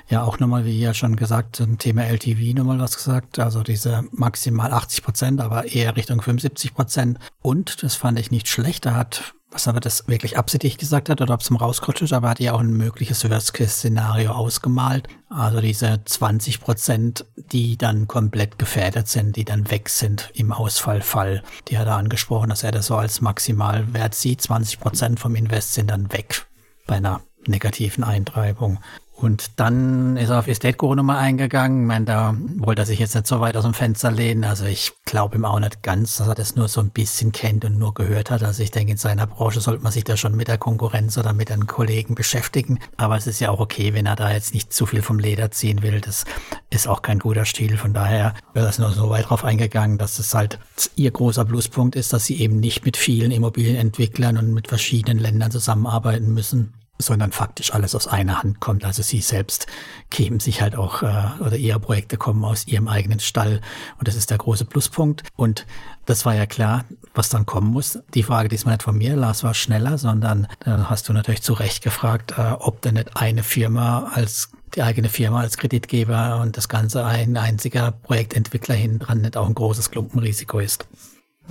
[0.10, 3.40] ja auch nochmal, wie ja schon gesagt, zum Thema LTV nochmal was gesagt.
[3.40, 7.20] Also diese maximal 80 Prozent, aber eher Richtung 75 Prozent.
[7.42, 11.22] Und, das fand ich nicht schlecht, er hat was er das wirklich absichtlich gesagt hat
[11.22, 15.08] oder ob es ihm rausgerutscht ist, aber er hat ja auch ein mögliches Worst-Case-Szenario ausgemalt.
[15.30, 21.44] Also diese 20 Prozent, die dann komplett gefährdet sind, die dann weg sind im Ausfallfall.
[21.68, 24.42] Die hat er angesprochen, dass er das so als Maximalwert sieht.
[24.42, 26.46] 20 Prozent vom Invest sind dann weg
[26.86, 28.80] bei einer negativen Eintreibung.
[29.22, 30.46] Und dann ist er auf
[30.78, 31.82] Guru nochmal eingegangen.
[31.82, 34.46] Ich meine, da wollte er sich jetzt nicht so weit aus dem Fenster lehnen.
[34.46, 37.66] Also ich glaube ihm auch nicht ganz, dass er das nur so ein bisschen kennt
[37.66, 38.44] und nur gehört hat.
[38.44, 41.34] Also ich denke, in seiner Branche sollte man sich da schon mit der Konkurrenz oder
[41.34, 42.80] mit den Kollegen beschäftigen.
[42.96, 45.52] Aber es ist ja auch okay, wenn er da jetzt nicht zu viel vom Leder
[45.52, 46.00] ziehen will.
[46.00, 46.24] Das
[46.70, 47.76] ist auch kein guter Stil.
[47.76, 50.60] Von daher wäre das nur so weit drauf eingegangen, dass es halt
[50.96, 55.52] ihr großer Pluspunkt ist, dass sie eben nicht mit vielen Immobilienentwicklern und mit verschiedenen Ländern
[55.52, 58.84] zusammenarbeiten müssen sondern faktisch alles aus einer Hand kommt.
[58.84, 59.68] Also sie selbst
[60.10, 63.62] kämen sich halt auch, äh, oder ihre Projekte kommen aus ihrem eigenen Stall
[63.98, 65.24] und das ist der große Pluspunkt.
[65.36, 65.66] Und
[66.06, 66.84] das war ja klar,
[67.14, 68.00] was dann kommen muss.
[68.14, 71.54] Die Frage diesmal nicht von mir, Lars war schneller, sondern da hast du natürlich zu
[71.54, 76.58] Recht gefragt, äh, ob denn nicht eine Firma als die eigene Firma als Kreditgeber und
[76.58, 80.86] das Ganze ein einziger Projektentwickler hinten dran nicht auch ein großes Klumpenrisiko ist.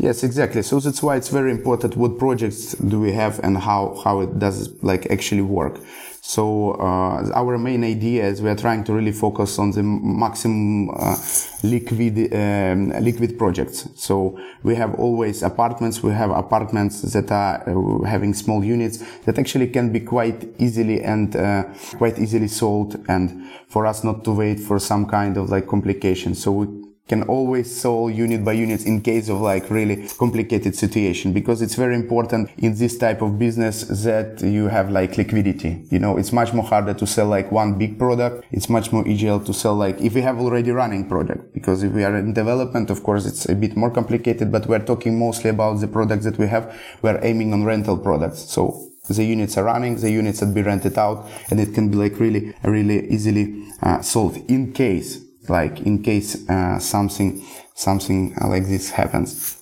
[0.00, 0.62] Yes, exactly.
[0.62, 4.38] So that's why it's very important what projects do we have and how, how it
[4.38, 5.80] does like actually work.
[6.20, 10.90] So uh, our main idea is we are trying to really focus on the maximum
[10.90, 11.16] uh,
[11.62, 13.88] liquid um, liquid projects.
[13.96, 16.02] So we have always apartments.
[16.02, 21.02] We have apartments that are uh, having small units that actually can be quite easily
[21.02, 21.64] and uh,
[21.96, 26.34] quite easily sold, and for us not to wait for some kind of like complication.
[26.34, 31.32] So we can always solve unit by unit in case of like really complicated situation
[31.32, 35.84] because it's very important in this type of business that you have like liquidity.
[35.90, 38.44] You know it's much more harder to sell like one big product.
[38.50, 41.92] It's much more easier to sell like if we have already running product because if
[41.92, 45.50] we are in development of course it's a bit more complicated but we're talking mostly
[45.50, 46.78] about the products that we have.
[47.02, 48.50] We're aiming on rental products.
[48.50, 51.96] So the units are running, the units that be rented out, and it can be
[51.96, 58.66] like really, really easily uh, sold in case like in case uh, something something like
[58.66, 59.57] this happens.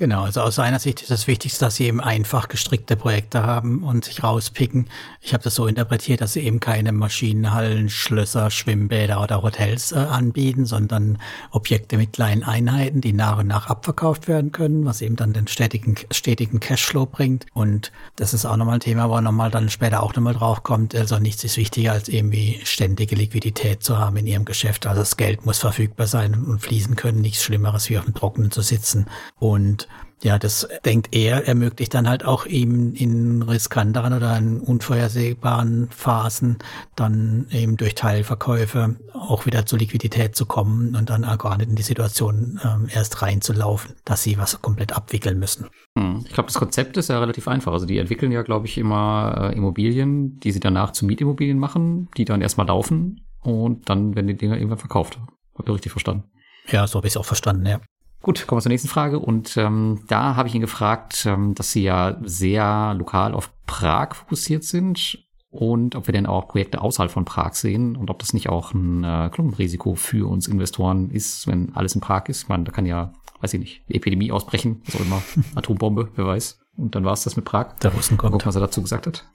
[0.00, 3.82] Genau, also aus seiner Sicht ist das Wichtigste, dass sie eben einfach gestrickte Projekte haben
[3.82, 4.88] und sich rauspicken.
[5.20, 9.96] Ich habe das so interpretiert, dass sie eben keine Maschinenhallen, Schlösser, Schwimmbäder oder Hotels äh,
[9.96, 11.18] anbieten, sondern
[11.50, 15.46] Objekte mit kleinen Einheiten, die nach und nach abverkauft werden können, was eben dann den
[15.48, 17.44] stetigen, stetigen Cashflow bringt.
[17.52, 20.94] Und das ist auch nochmal ein Thema, wo nochmal dann später auch nochmal drauf kommt.
[20.94, 24.86] Also nichts ist wichtiger, als irgendwie ständige Liquidität zu haben in ihrem Geschäft.
[24.86, 27.20] Also das Geld muss verfügbar sein und fließen können.
[27.20, 29.04] Nichts Schlimmeres wie auf dem Trockenen zu sitzen.
[29.38, 29.88] Und
[30.22, 36.58] ja, das denkt er, ermöglicht dann halt auch ihm in riskanteren oder in unvorhersehbaren Phasen
[36.94, 41.76] dann eben durch Teilverkäufe auch wieder zur Liquidität zu kommen und dann gar nicht in
[41.76, 45.68] die Situation ähm, erst reinzulaufen, dass sie was komplett abwickeln müssen.
[45.96, 46.24] Hm.
[46.26, 47.72] Ich glaube, das Konzept ist ja relativ einfach.
[47.72, 52.08] Also die entwickeln ja, glaube ich, immer äh, Immobilien, die sie danach zu Mietimmobilien machen,
[52.16, 55.18] die dann erstmal laufen und dann werden die Dinger irgendwann verkauft.
[55.54, 56.24] Habt ihr richtig verstanden?
[56.68, 57.80] Ja, so habe ich es auch verstanden, ja.
[58.22, 59.18] Gut, kommen wir zur nächsten Frage.
[59.18, 64.14] Und ähm, da habe ich ihn gefragt, ähm, dass Sie ja sehr lokal auf Prag
[64.14, 65.18] fokussiert sind
[65.50, 68.72] und ob wir denn auch Projekte außerhalb von Prag sehen und ob das nicht auch
[68.74, 72.42] ein äh, Klumpenrisiko für uns Investoren ist, wenn alles in Prag ist.
[72.42, 75.22] Ich meine, da kann ja, weiß ich nicht, Epidemie ausbrechen, was auch immer,
[75.54, 76.60] Atombombe, wer weiß.
[76.76, 77.74] Und dann war es das mit Prag.
[77.82, 78.32] Der Russen kommt.
[78.32, 79.26] Gucken, was er dazu gesagt hat.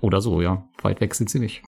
[0.00, 0.64] Oder so, ja.
[0.82, 1.62] Weit weg sind sie nicht.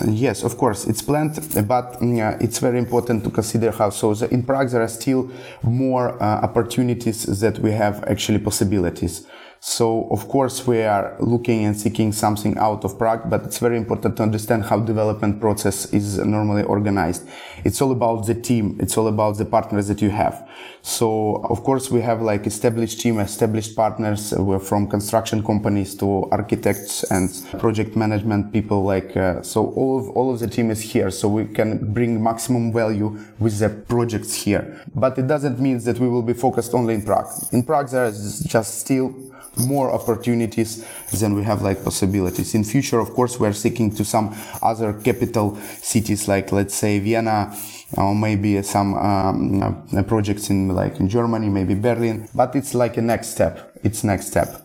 [0.00, 1.34] Yes, of course, it's planned,
[1.68, 3.90] but uh, it's very important to consider how.
[3.90, 5.30] So in Prague, there are still
[5.62, 9.26] more uh, opportunities that we have actually possibilities.
[9.60, 13.76] So of course we are looking and seeking something out of Prague, but it's very
[13.76, 17.28] important to understand how development process is normally organized.
[17.62, 18.78] It's all about the team.
[18.80, 20.48] It's all about the partners that you have.
[20.82, 24.34] So of course we have like established team, established partners.
[24.36, 28.82] We're from construction companies to architects and project management people.
[28.82, 32.20] Like uh, so, all of all of the team is here, so we can bring
[32.20, 34.82] maximum value with the projects here.
[34.94, 37.30] But it doesn't mean that we will be focused only in Prague.
[37.52, 39.14] In Prague, there is just still
[39.56, 40.84] more opportunities
[41.20, 45.56] than we have like possibilities in future of course we're seeking to some other capital
[45.82, 47.54] cities like let's say vienna
[47.96, 53.02] or maybe some um, projects in like in germany maybe berlin but it's like a
[53.02, 54.62] next step it's next step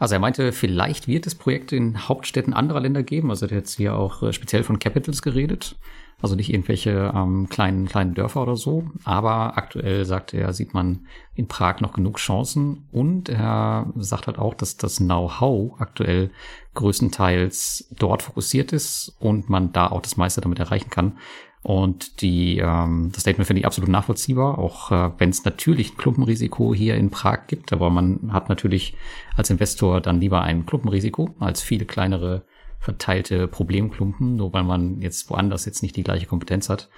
[0.00, 3.28] Also er meinte, vielleicht wird es Projekte in Hauptstädten anderer Länder geben.
[3.28, 5.76] Also er hat jetzt hier auch äh, speziell von Capitals geredet.
[6.22, 8.84] Also nicht irgendwelche ähm, kleinen, kleinen Dörfer oder so.
[9.04, 12.88] Aber aktuell, sagt er, sieht man in Prag noch genug Chancen.
[12.92, 16.30] Und er sagt halt auch, dass das Know-how aktuell
[16.74, 21.18] größtenteils dort fokussiert ist und man da auch das meiste damit erreichen kann.
[21.62, 25.96] Und die, ähm, das Statement finde ich absolut nachvollziehbar, auch äh, wenn es natürlich ein
[25.98, 28.96] Klumpenrisiko hier in Prag gibt, aber man hat natürlich
[29.36, 32.44] als Investor dann lieber ein Klumpenrisiko als viele kleinere
[32.78, 36.88] verteilte Problemklumpen, nur weil man jetzt woanders jetzt nicht die gleiche Kompetenz hat.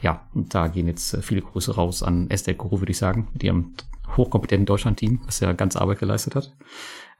[0.00, 3.28] Ja, und da gehen jetzt äh, viele Grüße raus an Esther Guru, würde ich sagen,
[3.34, 3.74] die am
[4.16, 6.54] hochkompetenten Deutschland-Team, was ja ganz Arbeit geleistet hat.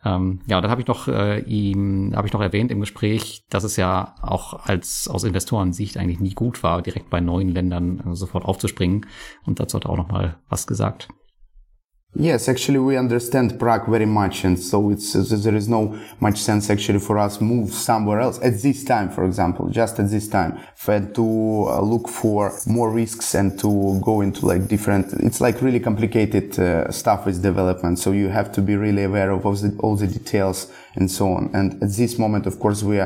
[0.07, 3.65] Ähm, ja, dann habe ich noch äh, ihm habe ich noch erwähnt im Gespräch, dass
[3.65, 8.15] es ja auch als aus Investorensicht eigentlich nie gut war, direkt bei neuen Ländern äh,
[8.15, 9.07] sofort aufzuspringen.
[9.45, 11.09] Und dazu hat er auch noch mal was gesagt.
[12.19, 16.71] Yes, actually we understand Prague very much and so it's, there is no much sense
[16.71, 20.59] actually for us move somewhere else at this time, for example, just at this time,
[20.89, 25.61] and to uh, look for more risks and to go into like different, it's like
[25.61, 27.99] really complicated uh, stuff with development.
[27.99, 31.33] So you have to be really aware of all the, all the details and so
[31.33, 31.51] on.
[31.53, 33.01] And at this moment, of course, we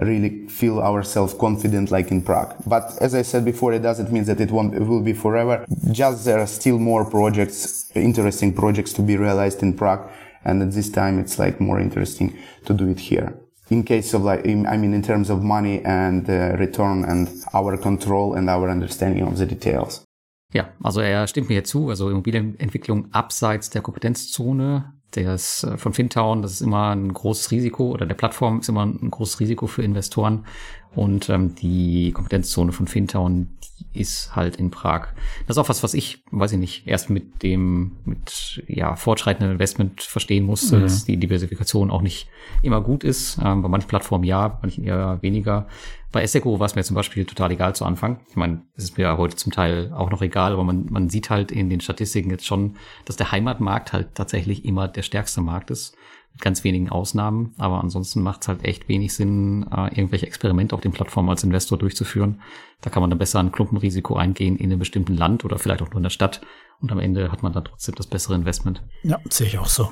[0.00, 2.54] really feel ourselves confident like in Prague.
[2.66, 5.64] But as I said before, it doesn't mean that it won't, it will be forever.
[5.90, 10.08] Just there are still more projects, interesting projects to be realized in Prague.
[10.44, 13.38] And at this time, it's like more interesting to do it here.
[13.70, 17.76] In case of like, I mean, in terms of money and uh, return and our
[17.76, 20.04] control and our understanding of the details.
[20.52, 21.88] Ja, also er stimmt mir hier zu.
[21.88, 27.90] Also Immobilienentwicklung abseits der Kompetenzzone das äh, von Fintown, das ist immer ein großes Risiko
[27.90, 30.46] oder der Plattform ist immer ein großes Risiko für Investoren.
[30.94, 35.08] Und ähm, die Kompetenzzone von Fintown, die ist halt in Prag.
[35.46, 39.52] Das ist auch was, was ich, weiß ich nicht, erst mit dem, mit ja, fortschreitendem
[39.52, 40.82] Investment verstehen musste, mhm.
[40.82, 42.28] dass die Diversifikation auch nicht
[42.60, 43.38] immer gut ist.
[43.42, 45.66] Ähm, bei manchen Plattformen ja, bei manchen eher weniger.
[46.10, 48.20] Bei Esseco war es mir zum Beispiel total egal zu Anfang.
[48.28, 51.30] Ich meine, es ist mir heute zum Teil auch noch egal, aber man, man sieht
[51.30, 52.76] halt in den Statistiken jetzt schon,
[53.06, 55.96] dass der Heimatmarkt halt tatsächlich immer der stärkste Markt ist
[56.32, 57.54] mit ganz wenigen Ausnahmen.
[57.58, 61.44] Aber ansonsten macht es halt echt wenig Sinn, äh, irgendwelche Experimente auf den Plattformen als
[61.44, 62.40] Investor durchzuführen.
[62.80, 65.90] Da kann man dann besser ein Klumpenrisiko eingehen in einem bestimmten Land oder vielleicht auch
[65.90, 66.40] nur in der Stadt.
[66.80, 68.82] Und am Ende hat man dann trotzdem das bessere Investment.
[69.02, 69.90] Ja, sehe ich auch so.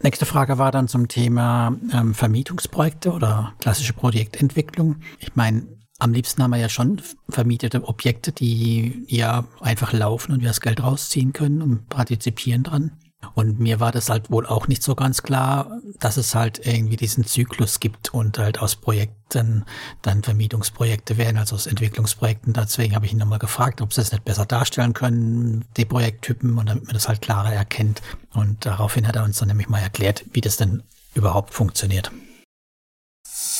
[0.00, 4.96] Nächste Frage war dann zum Thema ähm, Vermietungsprojekte oder klassische Projektentwicklung.
[5.18, 5.66] Ich meine,
[5.98, 10.60] am liebsten haben wir ja schon vermietete Objekte, die ja einfach laufen und wir das
[10.60, 12.92] Geld rausziehen können und partizipieren dran.
[13.34, 16.96] Und mir war das halt wohl auch nicht so ganz klar, dass es halt irgendwie
[16.96, 19.64] diesen Zyklus gibt und halt aus Projekten
[20.02, 22.52] dann Vermietungsprojekte werden, also aus Entwicklungsprojekten.
[22.52, 26.58] Deswegen habe ich ihn nochmal gefragt, ob sie es nicht besser darstellen können, die Projekttypen,
[26.58, 28.02] und damit man das halt klarer erkennt.
[28.34, 30.82] Und daraufhin hat er uns dann nämlich mal erklärt, wie das denn
[31.14, 32.12] überhaupt funktioniert.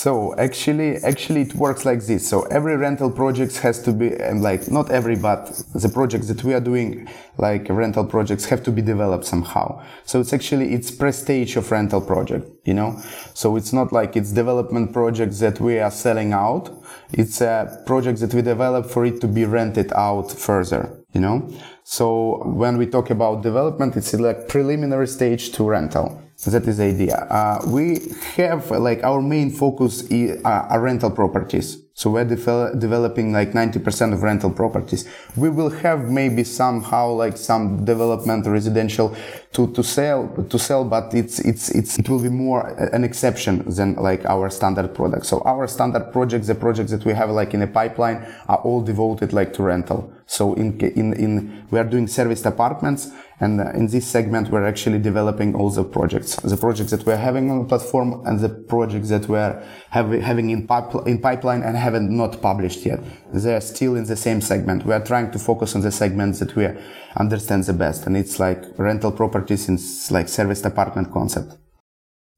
[0.02, 2.28] So actually, actually it works like this.
[2.28, 6.44] So every rental project has to be um, like not every, but the projects that
[6.44, 9.82] we are doing, like rental projects, have to be developed somehow.
[10.04, 13.02] So it's actually it's pre-stage of rental project, you know.
[13.34, 16.70] So it's not like it's development projects that we are selling out.
[17.12, 21.52] It's a project that we develop for it to be rented out further, you know.
[21.82, 26.27] So when we talk about development, it's like preliminary stage to rental.
[26.46, 27.16] That is the idea.
[27.16, 27.98] Uh, we
[28.36, 31.82] have like our main focus is, uh, are rental properties.
[31.94, 35.04] So we're de- developing like 90% of rental properties.
[35.36, 39.16] We will have maybe somehow like some development residential
[39.54, 43.68] to, to sell, to sell, but it's, it's, it's, it will be more an exception
[43.68, 45.26] than like our standard product.
[45.26, 48.80] So our standard projects, the projects that we have like in a pipeline are all
[48.80, 50.12] devoted like to rental.
[50.26, 54.66] So in, in, in, we are doing serviced apartments and uh, in this segment, we're
[54.66, 58.48] actually developing all the projects, the projects that we're having on the platform and the
[58.48, 60.66] projects that we're having in,
[61.06, 63.00] in pipeline and haven't not published yet.
[63.32, 64.84] They're still in the same segment.
[64.84, 66.68] We are trying to focus on the segments that we
[67.16, 68.06] understand the best.
[68.06, 69.78] And it's like rental properties in
[70.10, 71.56] like serviced apartment concept.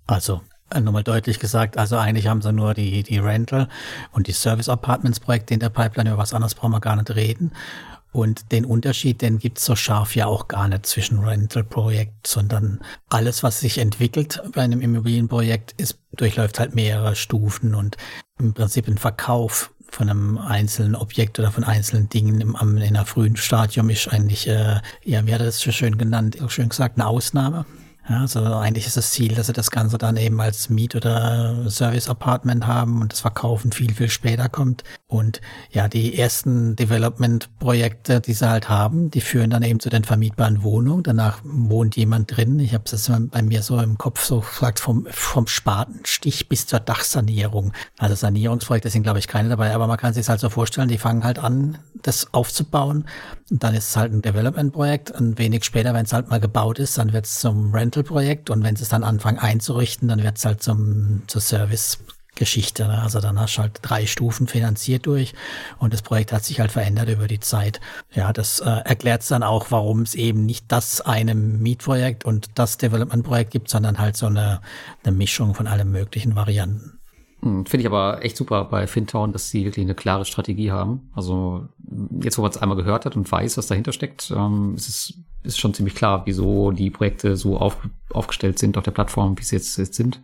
[0.07, 0.43] Also,
[0.75, 3.69] nochmal deutlich gesagt, also eigentlich haben sie nur die, die Rental
[4.13, 7.11] und die Service Apartments Projekte in der Pipeline, über was anderes brauchen wir gar nicht
[7.15, 7.53] reden.
[8.13, 13.43] Und den Unterschied, den gibt's so scharf ja auch gar nicht zwischen Rental-Projekt, sondern alles,
[13.43, 17.97] was sich entwickelt bei einem Immobilienprojekt, ist, durchläuft halt mehrere Stufen und
[18.39, 23.07] im Prinzip ein Verkauf von einem einzelnen Objekt oder von einzelnen Dingen im, in einer
[23.07, 27.07] frühen Stadium ist eigentlich, äh, ja, wie hat das so schön genannt, schön gesagt, eine
[27.07, 27.65] Ausnahme.
[28.09, 31.71] Ja, also eigentlich ist das Ziel, dass sie das Ganze dann eben als Miet- oder
[31.71, 34.83] Service-Apartment haben und das Verkaufen viel, viel später kommt.
[35.07, 40.05] Und ja, die ersten Development-Projekte, die sie halt haben, die führen dann eben zu den
[40.05, 41.03] vermietbaren Wohnungen.
[41.03, 42.59] Danach wohnt jemand drin.
[42.59, 46.81] Ich habe es bei mir so im Kopf so gesagt, vom, vom Spatenstich bis zur
[46.81, 47.73] Dachsanierung.
[47.99, 50.99] Also Sanierungsprojekte sind, glaube ich, keine dabei, aber man kann sich halt so vorstellen, die
[50.99, 53.05] fangen halt an, das aufzubauen.
[53.51, 55.11] Und dann ist es halt ein Development-Projekt.
[55.11, 58.51] Und wenig später, wenn es halt mal gebaut ist, dann wird es zum Rental Projekt
[58.51, 62.87] und wenn sie es dann anfangen einzurichten, dann wird es halt zum, zur Service-Geschichte.
[62.87, 63.03] Ne?
[63.03, 65.35] Also dann hast du halt drei Stufen finanziert durch
[65.79, 67.81] und das Projekt hat sich halt verändert über die Zeit.
[68.13, 72.79] Ja, das äh, erklärt dann auch, warum es eben nicht das eine Mietprojekt und das
[72.79, 74.61] Development-Projekt gibt, sondern halt so eine,
[75.05, 77.00] eine Mischung von allen möglichen Varianten.
[77.43, 81.11] Hm, finde ich aber echt super bei Fintown, dass sie wirklich eine klare Strategie haben.
[81.15, 81.69] Also
[82.23, 85.15] jetzt, wo man es einmal gehört hat und weiß, was dahinter steckt, ähm, ist es
[85.43, 87.79] ist schon ziemlich klar, wieso die Projekte so auf,
[88.13, 90.21] aufgestellt sind auf der Plattform, wie sie jetzt, jetzt sind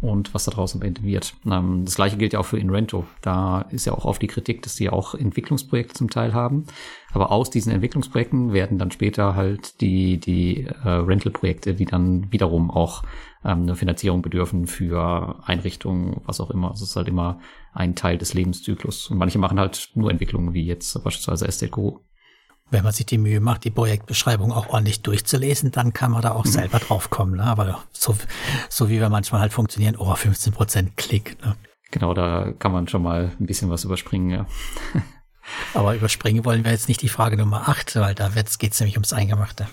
[0.00, 1.34] und was da draußen am Ende wird.
[1.46, 3.06] Ähm, das gleiche gilt ja auch für Inrento.
[3.20, 6.64] Da ist ja auch oft die Kritik, dass die auch Entwicklungsprojekte zum Teil haben.
[7.12, 12.70] Aber aus diesen Entwicklungsprojekten werden dann später halt die, die äh, Rental-Projekte, die dann wiederum
[12.70, 13.02] auch
[13.44, 16.70] ähm, eine Finanzierung bedürfen für Einrichtungen, was auch immer.
[16.70, 17.40] Also es ist halt immer
[17.72, 19.08] ein Teil des Lebenszyklus.
[19.10, 22.00] Und manche machen halt nur Entwicklungen, wie jetzt beispielsweise Estate Guru.
[22.70, 26.32] Wenn man sich die Mühe macht, die Projektbeschreibung auch ordentlich durchzulesen, dann kann man da
[26.32, 26.50] auch mhm.
[26.50, 27.36] selber drauf kommen.
[27.36, 27.44] Ne?
[27.44, 28.16] Aber so,
[28.68, 31.36] so wie wir manchmal halt funktionieren, oh, 15 Prozent Klick.
[31.44, 31.56] Ne?
[31.90, 34.46] Genau, da kann man schon mal ein bisschen was überspringen, ja.
[35.74, 38.96] Aber überspringen wollen wir jetzt nicht die Frage Nummer 8, weil da geht es nämlich
[38.96, 39.66] ums Eingemachte.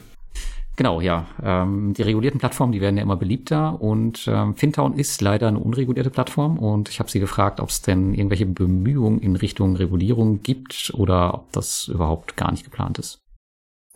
[0.78, 1.26] Genau, ja.
[1.44, 5.58] Ähm, die regulierten Plattformen, die werden ja immer beliebter und ähm, Fintown ist leider eine
[5.58, 10.44] unregulierte Plattform und ich habe sie gefragt, ob es denn irgendwelche Bemühungen in Richtung Regulierung
[10.44, 13.24] gibt oder ob das überhaupt gar nicht geplant ist.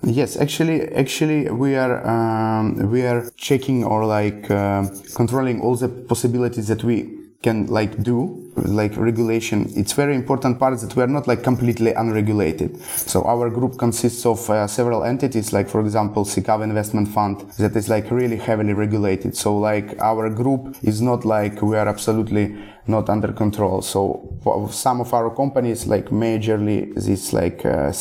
[0.04, 5.88] Yes, actually, actually, we are um, we are checking or like uh, controlling all the
[5.88, 7.06] possibilities that we
[7.42, 11.94] can like do like regulation it's very important part that we are not like completely
[11.94, 17.42] unregulated so our group consists of uh, several entities like for example Sikav investment fund
[17.58, 21.88] that is like really heavily regulated so like our group is not like we are
[21.88, 22.56] absolutely
[22.88, 23.82] not under control.
[23.82, 24.38] So
[24.72, 27.92] some of our companies, like majorly this like uh,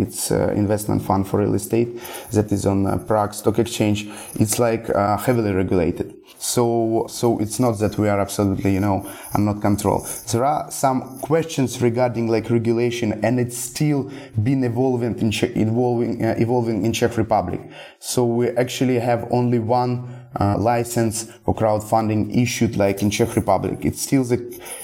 [0.00, 2.00] it's uh, investment fund for real estate
[2.32, 4.08] that is on uh, Prague Stock Exchange.
[4.34, 6.17] It's like uh, heavily regulated.
[6.48, 10.06] So so it's not that we are absolutely you know under control.
[10.32, 14.10] There are some questions regarding like regulation, and it's still
[14.42, 17.60] been evolving in Czech, evolving uh, evolving in Czech Republic.
[17.98, 20.08] So we actually have only one
[20.40, 23.84] uh, license for crowdfunding issued like in Czech Republic.
[23.84, 24.38] It's still the,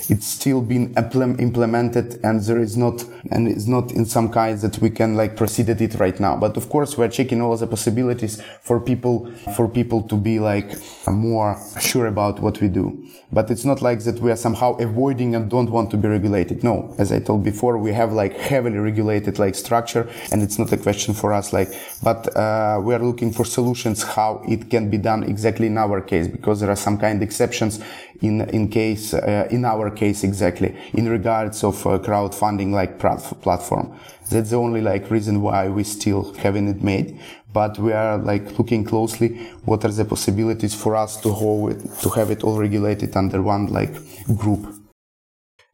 [0.08, 4.78] it's still being implemented and there is not, and it's not in some kind that
[4.78, 6.36] we can like proceed at it right now.
[6.36, 10.76] But of course, we're checking all the possibilities for people, for people to be like
[11.06, 13.04] more sure about what we do.
[13.32, 16.62] But it's not like that we are somehow avoiding and don't want to be regulated.
[16.62, 20.72] No, as I told before, we have like heavily regulated like structure and it's not
[20.72, 21.68] a question for us like,
[22.02, 26.00] but uh, we are looking for solutions how it can be done exactly in our
[26.00, 27.80] case because there are some kind of exceptions
[28.22, 33.92] in in case uh, in our case exactly in regards of uh, crowdfunding like platform
[34.30, 37.18] that's the only like reason why we still haven't it made
[37.52, 39.28] but we are like looking closely
[39.64, 43.42] what are the possibilities for us to hold it, to have it all regulated under
[43.42, 43.94] one like
[44.36, 44.66] group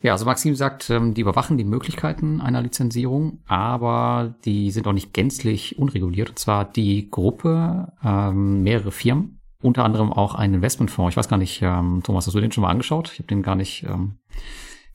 [0.03, 4.95] Ja, also Maxim sagt, ähm, die überwachen die Möglichkeiten einer Lizenzierung, aber die sind auch
[4.95, 6.31] nicht gänzlich unreguliert.
[6.31, 11.13] Und zwar die Gruppe, ähm, mehrere Firmen, unter anderem auch ein Investmentfonds.
[11.13, 13.11] Ich weiß gar nicht, ähm, Thomas, hast du den schon mal angeschaut?
[13.13, 13.85] Ich habe den gar nicht.
[13.85, 14.17] Ähm,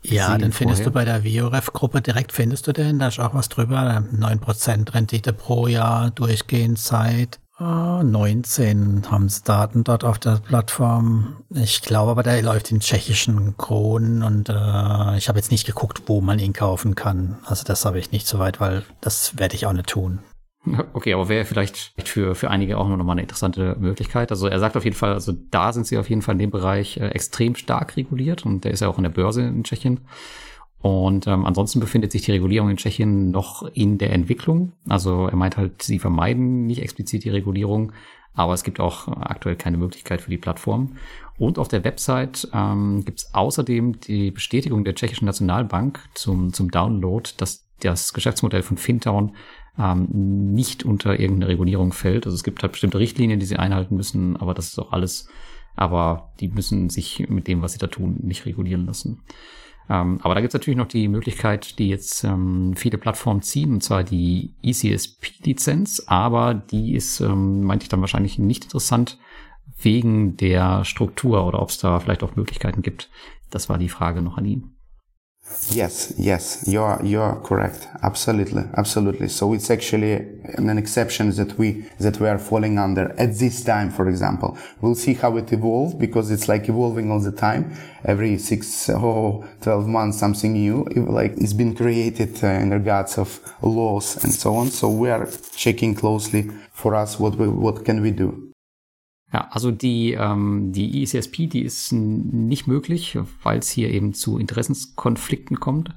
[0.02, 0.86] ja, den findest vorher.
[0.86, 5.34] du bei der Vioref-Gruppe direkt, findest du den, da ist auch was drüber, 9% Rendite
[5.34, 11.38] pro Jahr durchgehend seit 19 haben sie Daten dort auf der Plattform.
[11.52, 16.04] Ich glaube aber, der läuft in tschechischen Kronen und äh, ich habe jetzt nicht geguckt,
[16.08, 17.38] wo man ihn kaufen kann.
[17.46, 20.20] Also das habe ich nicht so weit, weil das werde ich auch nicht tun.
[20.94, 24.32] Okay, aber wäre vielleicht für, für einige auch noch mal eine interessante Möglichkeit.
[24.32, 26.52] Also er sagt auf jeden Fall, also da sind sie auf jeden Fall in dem
[26.52, 30.02] Bereich äh, extrem stark reguliert und der ist ja auch in der Börse in Tschechien.
[30.80, 34.74] Und ähm, ansonsten befindet sich die Regulierung in Tschechien noch in der Entwicklung.
[34.88, 37.92] Also er meint halt, sie vermeiden nicht explizit die Regulierung,
[38.36, 40.98] aber es gibt auch aktuell keine Möglichkeit für die Plattform.
[41.38, 46.70] Und auf der Website ähm, gibt es außerdem die Bestätigung der tschechischen Nationalbank zum, zum
[46.70, 49.36] Download, dass das Geschäftsmodell von Fintown
[49.80, 50.08] ähm,
[50.54, 52.26] nicht unter irgendeine Regulierung fällt.
[52.26, 55.28] Also es gibt halt bestimmte Richtlinien, die sie einhalten müssen, aber das ist auch alles.
[55.76, 59.22] Aber die müssen sich mit dem, was sie da tun, nicht regulieren lassen.
[59.90, 63.74] Ähm, aber da gibt es natürlich noch die Möglichkeit, die jetzt ähm, viele Plattformen ziehen,
[63.74, 69.20] und zwar die ECSP-Lizenz, aber die ist, ähm, meinte ich dann wahrscheinlich nicht interessant
[69.78, 73.10] wegen der Struktur oder ob es da vielleicht auch Möglichkeiten gibt.
[73.52, 74.75] Das war die Frage noch an ihn.
[75.70, 77.88] Yes, yes, you're you're correct.
[78.02, 79.28] Absolutely, absolutely.
[79.28, 80.14] So it's actually
[80.58, 83.92] an exception that we that we are falling under at this time.
[83.92, 87.76] For example, we'll see how it evolves because it's like evolving all the time.
[88.06, 93.40] Every six or twelve months, something new like it's been created uh, in regards of
[93.62, 94.72] laws and so on.
[94.72, 98.55] So we are checking closely for us what we, what can we do.
[99.36, 105.60] Ja, also die, ähm, die ISSP, die ist nicht möglich, weil es hier eben Interessenskonflikten
[105.60, 105.90] kommt.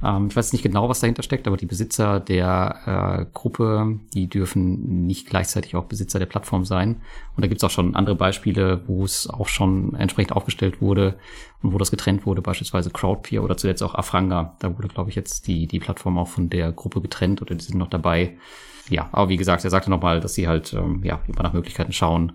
[0.00, 4.28] Ähm, ich weiß nicht genau, was dahinter steckt, aber die Besitzer der äh, Gruppe, die
[4.28, 7.00] dürfen nicht gleichzeitig auch Besitzer der Plattform sein.
[7.34, 11.18] Und da gibt es auch schon andere Beispiele, wo es auch schon entsprechend aufgestellt wurde
[11.64, 14.54] und wo das getrennt wurde, beispielsweise Crowdpeer oder zuletzt auch Afranga.
[14.60, 17.64] Da wurde, glaube ich, jetzt die, die Plattform auch von der Gruppe getrennt oder die
[17.64, 18.36] sind noch dabei.
[18.88, 21.92] Ja, aber wie gesagt, er sagte nochmal, dass sie halt ähm, ja immer nach Möglichkeiten
[21.92, 22.34] schauen,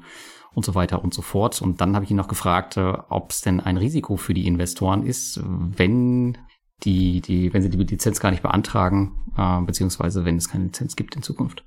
[0.56, 1.62] und so weiter und so fort.
[1.62, 4.48] Und dann habe ich ihn noch gefragt, äh, ob es denn ein Risiko für die
[4.48, 6.38] Investoren ist, wenn
[6.84, 10.96] die, die, wenn sie die Lizenz gar nicht beantragen, äh, beziehungsweise wenn es keine Lizenz
[10.96, 11.64] gibt in Zukunft.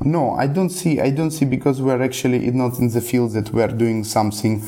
[0.00, 1.00] No, I don't see.
[1.00, 4.62] I don't see because we're actually not in the field that we're doing something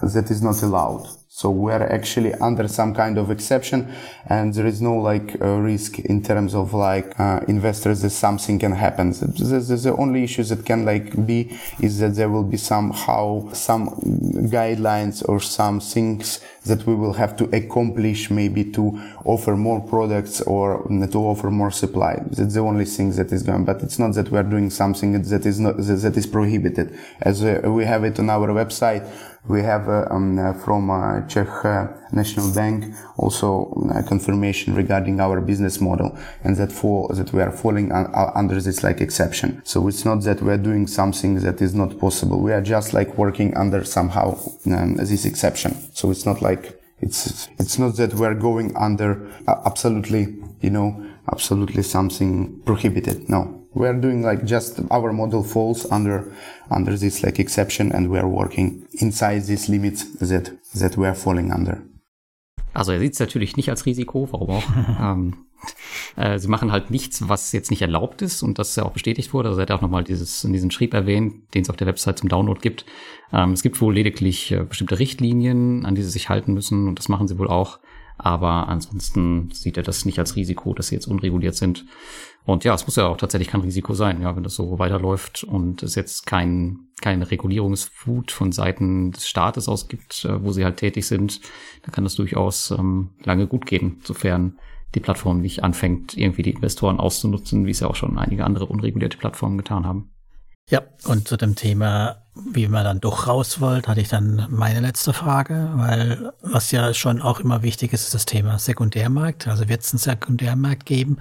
[0.00, 1.08] that is not allowed.
[1.36, 5.98] So we're actually under some kind of exception and there is no like uh, risk
[5.98, 9.10] in terms of like uh, investors that something can happen.
[9.10, 13.52] The, the, the, only issue that can like be is that there will be somehow
[13.52, 13.90] some
[14.50, 20.40] guidelines or some things that we will have to accomplish maybe to offer more products
[20.40, 22.14] or to offer more supply.
[22.30, 25.44] That's the only thing that is going, but it's not that we're doing something that
[25.44, 29.06] is not, that is prohibited as we have it on our website
[29.48, 31.48] we have uh, um, uh, from uh, Czech
[32.12, 32.84] National Bank
[33.16, 33.70] also
[34.08, 38.82] confirmation regarding our business model and that for that we are falling un under this
[38.82, 39.60] like exception.
[39.64, 42.40] So it's not that we are doing something that is not possible.
[42.40, 45.74] We are just like working under somehow um, this exception.
[45.92, 51.82] So it's not like it's it's not that we're going under absolutely you know absolutely
[51.82, 56.24] something prohibited no we are doing like just our model falls under
[56.70, 61.14] under this like exception and we are working inside these limits that that we are
[61.14, 61.82] falling under.
[62.72, 64.64] Also er sieht es natürlich nicht als Risiko, warum auch.
[65.00, 65.34] ähm,
[66.16, 69.32] äh, sie machen halt nichts, was jetzt nicht erlaubt ist und das ja auch bestätigt
[69.32, 69.48] wurde.
[69.48, 72.18] Also er hat auch nochmal dieses in diesem Schrieb erwähnt, den es auf der Website
[72.18, 72.84] zum Download gibt.
[73.32, 76.98] Ähm, es gibt wohl lediglich äh, bestimmte Richtlinien, an die sie sich halten müssen und
[76.98, 77.78] das machen sie wohl auch.
[78.18, 81.84] Aber ansonsten sieht er das nicht als Risiko, dass sie jetzt unreguliert sind.
[82.46, 85.42] Und ja, es muss ja auch tatsächlich kein Risiko sein, ja, wenn das so weiterläuft
[85.42, 90.76] und es jetzt kein, keine Regulierungswut von Seiten des Staates ausgibt, äh, wo sie halt
[90.76, 91.40] tätig sind,
[91.82, 94.58] dann kann das durchaus ähm, lange gut gehen, sofern
[94.94, 98.66] die Plattform nicht anfängt, irgendwie die Investoren auszunutzen, wie es ja auch schon einige andere
[98.66, 100.12] unregulierte Plattformen getan haben.
[100.68, 104.80] Ja, und zu dem Thema, wie man dann doch raus wollt, hatte ich dann meine
[104.80, 109.46] letzte Frage, weil was ja schon auch immer wichtig ist, ist das Thema Sekundärmarkt.
[109.46, 111.18] Also wird es einen Sekundärmarkt geben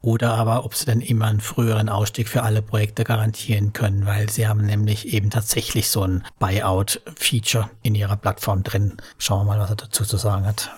[0.00, 4.30] oder aber ob sie dann immer einen früheren Ausstieg für alle Projekte garantieren können, weil
[4.30, 8.96] sie haben nämlich eben tatsächlich so ein Buyout-Feature in ihrer Plattform drin.
[9.16, 10.72] Schauen wir mal, was er dazu zu sagen hat.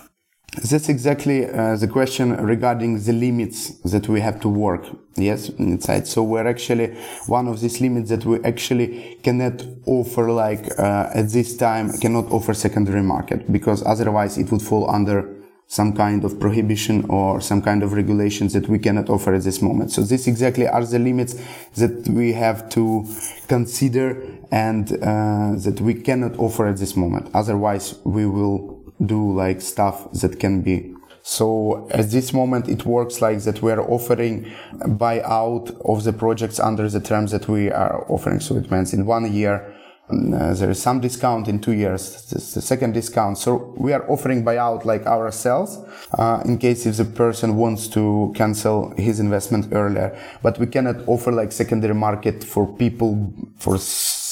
[0.57, 4.85] That's exactly uh, the question regarding the limits that we have to work.
[5.15, 6.07] Yes, inside.
[6.07, 6.87] So we're actually
[7.27, 12.29] one of these limits that we actually cannot offer like uh, at this time cannot
[12.31, 15.37] offer secondary market because otherwise it would fall under
[15.67, 19.61] some kind of prohibition or some kind of regulations that we cannot offer at this
[19.61, 19.89] moment.
[19.89, 21.33] So this exactly are the limits
[21.75, 23.05] that we have to
[23.47, 24.21] consider
[24.51, 27.29] and uh, that we cannot offer at this moment.
[27.33, 30.93] Otherwise we will do like stuff that can be
[31.23, 36.59] so at this moment, it works like that we are offering buyout of the projects
[36.59, 38.39] under the terms that we are offering.
[38.39, 39.75] So it means in one year,
[40.09, 43.37] uh, there is some discount in two years, the second discount.
[43.37, 45.79] So we are offering buyout like ourselves,
[46.17, 51.07] uh, in case if the person wants to cancel his investment earlier, but we cannot
[51.07, 53.77] offer like secondary market for people, for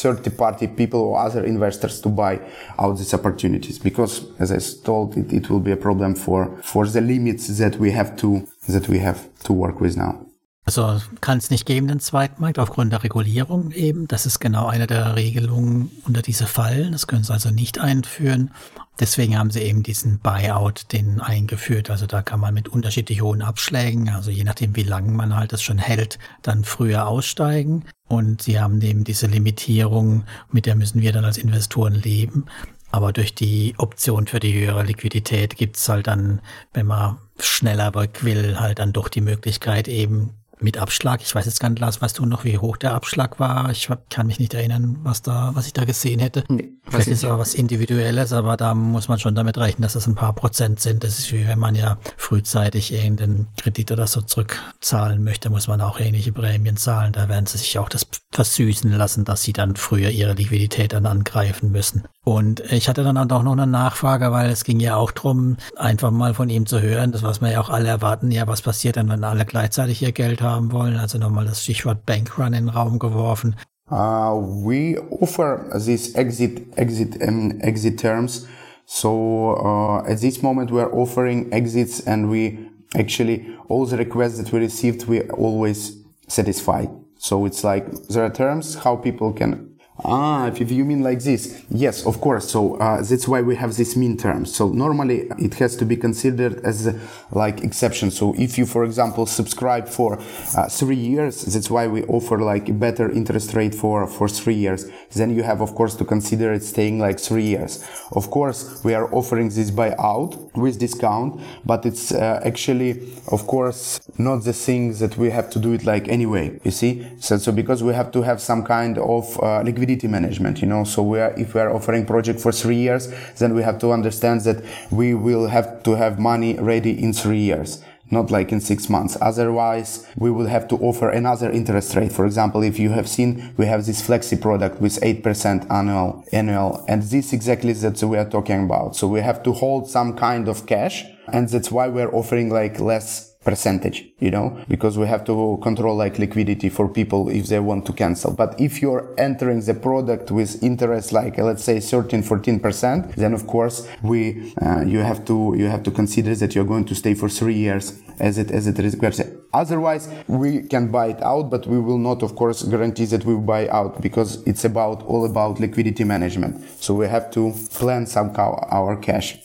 [0.01, 2.39] third party people or other investors to buy
[2.77, 6.87] out these opportunities because as I told it, it will be a problem for, for
[6.87, 10.28] the limits that we have to, that we have to work with now.
[10.77, 14.07] Also kann es nicht geben, den Zweitmarkt, aufgrund der Regulierung eben.
[14.07, 16.91] Das ist genau eine der Regelungen unter diese Fallen.
[16.91, 18.51] Das können sie also nicht einführen.
[18.99, 21.89] Deswegen haben sie eben diesen Buyout den eingeführt.
[21.89, 25.53] Also da kann man mit unterschiedlich hohen Abschlägen, also je nachdem wie lange man halt
[25.53, 27.85] das schon hält, dann früher aussteigen.
[28.07, 32.45] Und sie haben eben diese Limitierung, mit der müssen wir dann als Investoren leben.
[32.91, 36.41] Aber durch die Option für die höhere Liquidität gibt's halt dann,
[36.73, 41.21] wenn man schneller weg will, halt dann doch die Möglichkeit eben mit Abschlag.
[41.21, 43.69] Ich weiß jetzt gar nicht, Lars, weißt du noch, wie hoch der Abschlag war?
[43.71, 46.43] Ich kann mich nicht erinnern, was da, was ich da gesehen hätte.
[46.49, 50.07] Nee, Vielleicht ist aber was Individuelles, aber da muss man schon damit rechnen, dass es
[50.07, 51.03] ein paar Prozent sind.
[51.03, 55.81] Das ist wie wenn man ja frühzeitig irgendeinen Kredit oder so zurückzahlen möchte, muss man
[55.81, 57.13] auch ähnliche Prämien zahlen.
[57.13, 61.05] Da werden sie sich auch das versüßen lassen, dass sie dann früher ihre Liquidität dann
[61.05, 62.03] angreifen müssen.
[62.23, 66.11] Und ich hatte dann auch noch eine Nachfrage, weil es ging ja auch drum, einfach
[66.11, 68.97] mal von ihm zu hören, das was wir ja auch alle erwarten, ja, was passiert
[68.97, 70.97] dann, wenn alle gleichzeitig ihr Geld haben wollen?
[70.99, 73.55] Also nochmal das Stichwort Bankrun in den Raum geworfen.
[73.91, 78.47] Uh, we offer these exit exit um, exit terms.
[78.85, 84.37] So uh, at this moment we are offering exits and we actually all the requests
[84.37, 86.85] that we received we always satisfy.
[87.17, 89.68] So it's like there are terms how people can
[90.05, 92.49] Ah, if you mean like this, yes, of course.
[92.49, 94.45] So uh, that's why we have this mean term.
[94.45, 96.99] So normally it has to be considered as a,
[97.31, 98.09] like exception.
[98.09, 100.17] So if you, for example, subscribe for
[100.55, 104.55] uh, three years, that's why we offer like a better interest rate for for three
[104.55, 104.89] years.
[105.13, 107.83] Then you have, of course, to consider it staying like three years.
[108.13, 112.91] Of course, we are offering this buyout with discount, but it's uh, actually,
[113.31, 116.57] of course, not the thing that we have to do it like anyway.
[116.63, 120.07] You see, so so because we have to have some kind of uh, liquidity liquidity
[120.07, 123.07] management you know so we are if we are offering project for three years
[123.39, 127.39] then we have to understand that we will have to have money ready in three
[127.39, 129.15] years not like in six months.
[129.21, 132.11] Otherwise, we will have to offer another interest rate.
[132.11, 136.83] For example, if you have seen, we have this flexi product with 8% annual, annual,
[136.87, 138.95] and this exactly that we are talking about.
[138.95, 142.79] So we have to hold some kind of cash, and that's why we're offering like
[142.79, 147.59] less percentage, you know, because we have to control like liquidity for people if they
[147.59, 148.33] want to cancel.
[148.33, 153.47] But if you're entering the product with interest like let's say 13, 14%, then of
[153.47, 157.13] course we, uh, you have to, you have to consider that you're going to stay
[157.13, 159.21] for three years as it, as it requires.
[159.53, 163.35] Otherwise we can buy it out, but we will not of course guarantee that we
[163.35, 166.61] buy out because it's about all about liquidity management.
[166.81, 169.37] So we have to plan somehow our cash.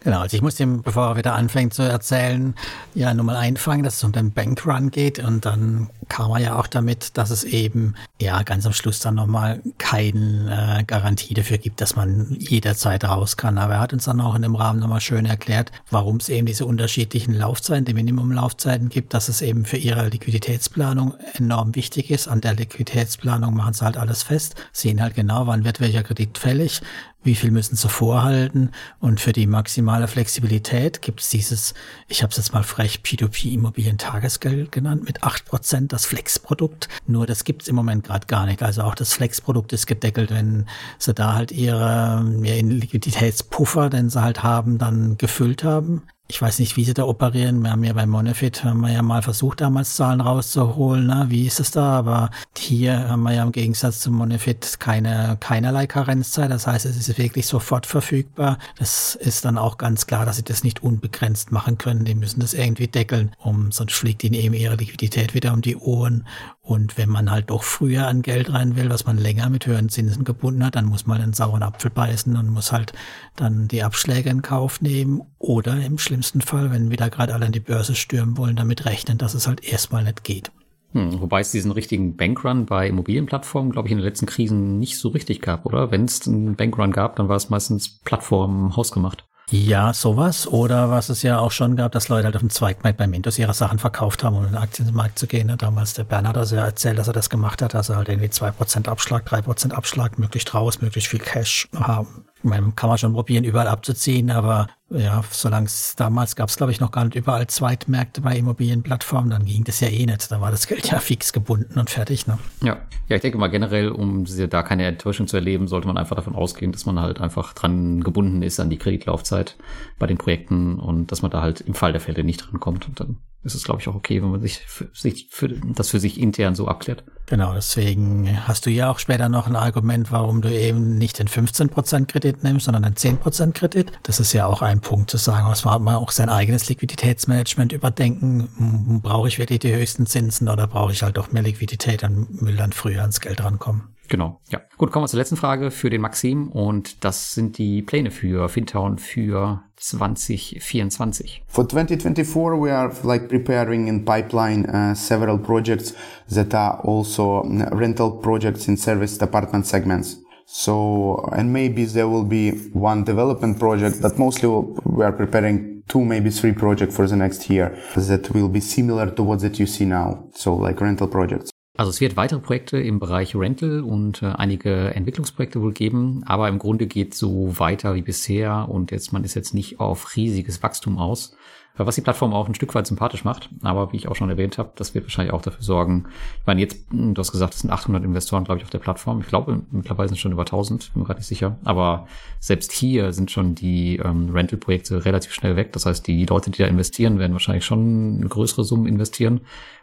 [0.00, 2.54] Genau, also ich muss ihm, bevor er wieder anfängt zu erzählen,
[2.94, 6.58] ja nur mal einfangen, dass es um den Bankrun geht und dann kam er ja
[6.58, 11.58] auch damit, dass es eben ja ganz am Schluss dann nochmal keine äh, Garantie dafür
[11.58, 13.58] gibt, dass man jederzeit raus kann.
[13.58, 16.46] Aber er hat uns dann auch in dem Rahmen nochmal schön erklärt, warum es eben
[16.46, 22.28] diese unterschiedlichen Laufzeiten, die Minimumlaufzeiten gibt, dass es eben für ihre Liquiditätsplanung enorm wichtig ist.
[22.28, 26.38] An der Liquiditätsplanung machen sie halt alles fest, sehen halt genau, wann wird welcher Kredit
[26.38, 26.80] fällig,
[27.26, 28.70] wie viel müssen sie vorhalten.
[29.00, 31.74] Und für die maximale Flexibilität gibt es dieses,
[32.08, 36.88] ich habe es jetzt mal frech P2P Immobilien-Tagesgeld genannt, mit acht Prozent das Flex-Produkt.
[37.06, 38.62] Nur das gibt es im Moment gerade gar nicht.
[38.62, 40.66] Also auch das Flex-Produkt ist gedeckelt, wenn
[40.98, 46.58] sie da halt ihre, ihren Liquiditätspuffer, den sie halt haben, dann gefüllt haben ich weiß
[46.58, 47.62] nicht, wie sie da operieren.
[47.62, 51.06] Wir haben ja bei Monefit, haben wir ja mal versucht, damals Zahlen rauszuholen.
[51.06, 51.26] Ne?
[51.28, 51.98] Wie ist es da?
[51.98, 56.50] Aber hier haben wir ja im Gegensatz zu Monefit keine, keinerlei Karenzzeit.
[56.50, 58.58] Das heißt, es ist wirklich sofort verfügbar.
[58.78, 62.04] Das ist dann auch ganz klar, dass sie das nicht unbegrenzt machen können.
[62.04, 65.76] Die müssen das irgendwie deckeln, um, sonst fliegt ihnen eben ihre Liquidität wieder um die
[65.76, 66.26] Ohren.
[66.66, 69.88] Und wenn man halt doch früher an Geld rein will, was man länger mit höheren
[69.88, 72.92] Zinsen gebunden hat, dann muss man einen sauren Apfel beißen und muss halt
[73.36, 77.52] dann die Abschläge in Kauf nehmen oder im schlimmsten Fall, wenn wieder gerade alle an
[77.52, 80.50] die Börse stürmen wollen, damit rechnen, dass es halt erstmal nicht geht.
[80.92, 84.98] Hm, wobei es diesen richtigen Bankrun bei Immobilienplattformen, glaube ich, in den letzten Krisen nicht
[84.98, 85.90] so richtig gab, oder?
[85.90, 89.24] Wenn es einen Bankrun gab, dann war es meistens Plattformen hausgemacht.
[89.50, 90.48] Ja, sowas.
[90.48, 93.38] Oder was es ja auch schon gab, dass Leute halt auf dem Zweigmarkt bei Mintos
[93.38, 95.54] ihre Sachen verkauft haben, um in den Aktienmarkt zu gehen.
[95.56, 98.50] Damals der Bernhard also erzählt, dass er das gemacht hat, dass er halt irgendwie zwei
[98.50, 102.24] Prozent Abschlag, drei Prozent Abschlag, möglichst raus, möglichst viel Cash haben.
[102.38, 106.56] Ich meine, kann man schon probieren, überall abzuziehen, aber ja, solange es damals gab es,
[106.56, 110.30] glaube ich, noch gar nicht überall Zweitmärkte bei Immobilienplattformen, dann ging das ja eh nicht.
[110.30, 112.26] Da war das Geld ja fix gebunden und fertig.
[112.26, 112.38] Ne?
[112.62, 112.78] Ja.
[113.08, 116.36] ja, ich denke mal generell, um da keine Enttäuschung zu erleben, sollte man einfach davon
[116.36, 119.56] ausgehen, dass man halt einfach dran gebunden ist an die Kreditlaufzeit
[119.98, 122.86] bei den Projekten und dass man da halt im Fall der Fälle nicht dran kommt.
[122.86, 125.90] Und dann ist es, glaube ich, auch okay, wenn man sich, für, sich für, das
[125.90, 127.04] für sich intern so abklärt.
[127.26, 131.28] Genau, deswegen hast du ja auch später noch ein Argument, warum du eben nicht den
[131.28, 133.92] 15% Kredit nimmst, sondern den 10% Kredit.
[134.02, 139.00] Das ist ja auch ein Punkt zu sagen, was man auch sein eigenes Liquiditätsmanagement überdenken.
[139.02, 142.56] Brauche ich wirklich die höchsten Zinsen oder brauche ich halt doch mehr Liquidität und will
[142.56, 143.96] dann früher ans Geld rankommen?
[144.08, 144.60] Genau, ja.
[144.76, 148.48] Gut, kommen wir zur letzten Frage für den Maxim und das sind die Pläne für
[148.48, 151.42] Fintown für 2024.
[151.48, 155.94] For 2024 we are like preparing in pipeline uh, several projects
[156.32, 160.22] that are also uh, rental projects in service apartment segments.
[160.48, 166.04] So, and maybe there will be one development project, but mostly we are preparing two,
[166.04, 169.66] maybe three projects for the next year that will be similar to what that you
[169.66, 170.28] see now.
[170.34, 171.50] So like rental projects.
[171.76, 176.48] Also es wird weitere Projekte im Bereich Rental und äh, einige Entwicklungsprojekte wohl geben, aber
[176.48, 180.62] im Grunde geht so weiter wie bisher und jetzt man ist jetzt nicht auf riesiges
[180.62, 181.36] Wachstum aus,
[181.84, 183.50] was die Plattform auch ein Stück weit sympathisch macht.
[183.62, 186.06] Aber wie ich auch schon erwähnt habe, das wird wahrscheinlich auch dafür sorgen.
[186.40, 188.78] Ich meine, jetzt, hm, du hast gesagt, es sind 800 Investoren, glaube ich, auf der
[188.78, 189.20] Plattform.
[189.20, 191.58] Ich glaube, mittlerweile sind schon über 1000, bin mir gerade nicht sicher.
[191.64, 192.06] Aber
[192.40, 195.72] selbst hier sind schon die ähm, Rental-Projekte relativ schnell weg.
[195.72, 199.42] Das heißt, die Leute, die da investieren, werden wahrscheinlich schon größere Summen investieren.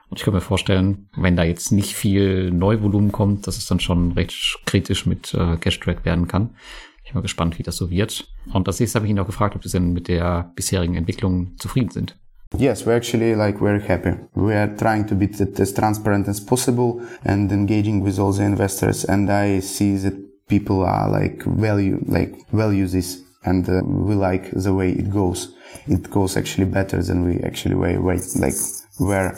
[0.10, 3.80] Und ich kann mir vorstellen, wenn da jetzt nicht viel Neuvolumen kommt, dass es dann
[3.80, 6.52] schon recht kritisch mit äh, Cash-Track werden kann.
[7.14, 8.28] Bin mal gespannt, wie das so wird.
[8.54, 11.52] Und das nächste habe ich ihn auch gefragt, ob Sie denn mit der bisherigen Entwicklung
[11.60, 12.18] zufrieden sind.
[12.58, 14.16] Yes, we're actually like very happy.
[14.34, 19.06] We are trying to be as transparent as possible and engaging with all the investors.
[19.06, 20.14] And I see that
[20.48, 25.56] people are like value, like value this, and uh, we like the way it goes.
[25.88, 28.56] It goes actually better than we actually were, like
[29.00, 29.36] were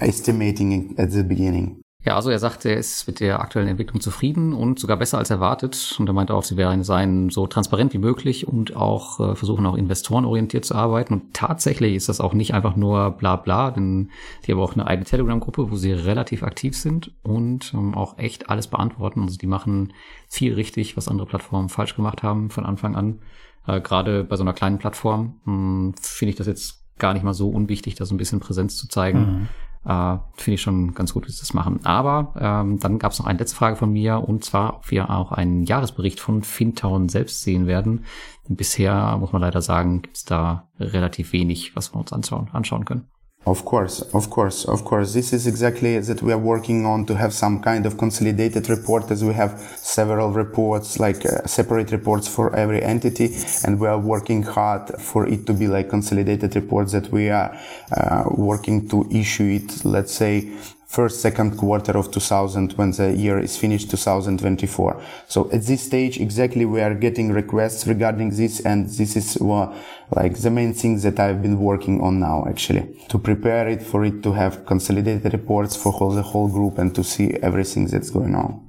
[0.00, 1.82] estimating at the beginning.
[2.06, 5.30] Ja, also er sagt, er ist mit der aktuellen Entwicklung zufrieden und sogar besser als
[5.30, 5.96] erwartet.
[5.98, 9.66] Und er meinte auch, sie werden sein so transparent wie möglich und auch äh, versuchen
[9.66, 11.14] auch investorenorientiert zu arbeiten.
[11.14, 14.12] Und tatsächlich ist das auch nicht einfach nur bla bla, denn
[14.44, 18.50] die haben auch eine eigene Telegram-Gruppe, wo sie relativ aktiv sind und ähm, auch echt
[18.50, 19.22] alles beantworten.
[19.22, 19.92] Also die machen
[20.28, 23.18] viel richtig, was andere Plattformen falsch gemacht haben von Anfang an.
[23.66, 27.34] Äh, Gerade bei so einer kleinen Plattform hm, finde ich das jetzt gar nicht mal
[27.34, 29.18] so unwichtig, da so ein bisschen Präsenz zu zeigen.
[29.18, 29.48] Mhm.
[29.86, 31.80] Äh, Finde ich schon ganz gut, wie sie das machen.
[31.84, 35.10] Aber ähm, dann gab es noch eine letzte Frage von mir, und zwar, ob wir
[35.10, 38.04] auch einen Jahresbericht von Fintown selbst sehen werden.
[38.48, 42.84] Bisher, muss man leider sagen, gibt es da relativ wenig, was wir uns anschauen, anschauen
[42.84, 43.06] können.
[43.46, 45.14] Of course, of course, of course.
[45.14, 49.08] This is exactly that we are working on to have some kind of consolidated report
[49.12, 53.36] as we have several reports, like uh, separate reports for every entity.
[53.64, 57.56] And we are working hard for it to be like consolidated reports that we are
[57.96, 60.50] uh, working to issue it, let's say,
[60.86, 65.02] first, second quarter of 2000 when the year is finished 2024.
[65.28, 69.76] So at this stage, exactly we are getting requests regarding this and this is uh,
[70.14, 74.04] like the main things that I've been working on now actually to prepare it for
[74.04, 78.10] it to have consolidated reports for whole, the whole group and to see everything that's
[78.10, 78.65] going on.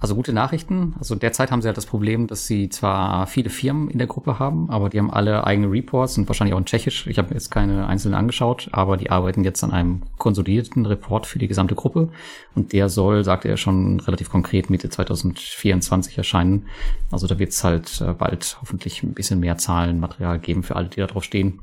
[0.00, 0.94] Also gute Nachrichten.
[0.98, 4.38] Also derzeit haben sie halt das Problem, dass sie zwar viele Firmen in der Gruppe
[4.38, 7.08] haben, aber die haben alle eigene Reports und wahrscheinlich auch in Tschechisch.
[7.08, 11.40] Ich habe jetzt keine einzelnen angeschaut, aber die arbeiten jetzt an einem konsolidierten Report für
[11.40, 12.10] die gesamte Gruppe
[12.54, 16.66] und der soll, sagte er schon relativ konkret, Mitte 2024 erscheinen.
[17.10, 20.88] Also da wird es halt äh, bald hoffentlich ein bisschen mehr Zahlenmaterial geben für alle,
[20.88, 21.60] die da drauf stehen.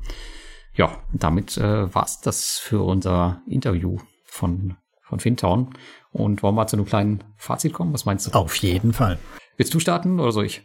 [0.74, 4.76] Ja, damit äh, war's das für unser Interview von
[5.06, 5.70] von Fintown.
[6.10, 7.92] Und wollen wir mal zu einem kleinen Fazit kommen?
[7.92, 8.30] Was meinst du?
[8.32, 9.18] Auf jeden Fall.
[9.56, 10.62] Willst du starten oder soll ich?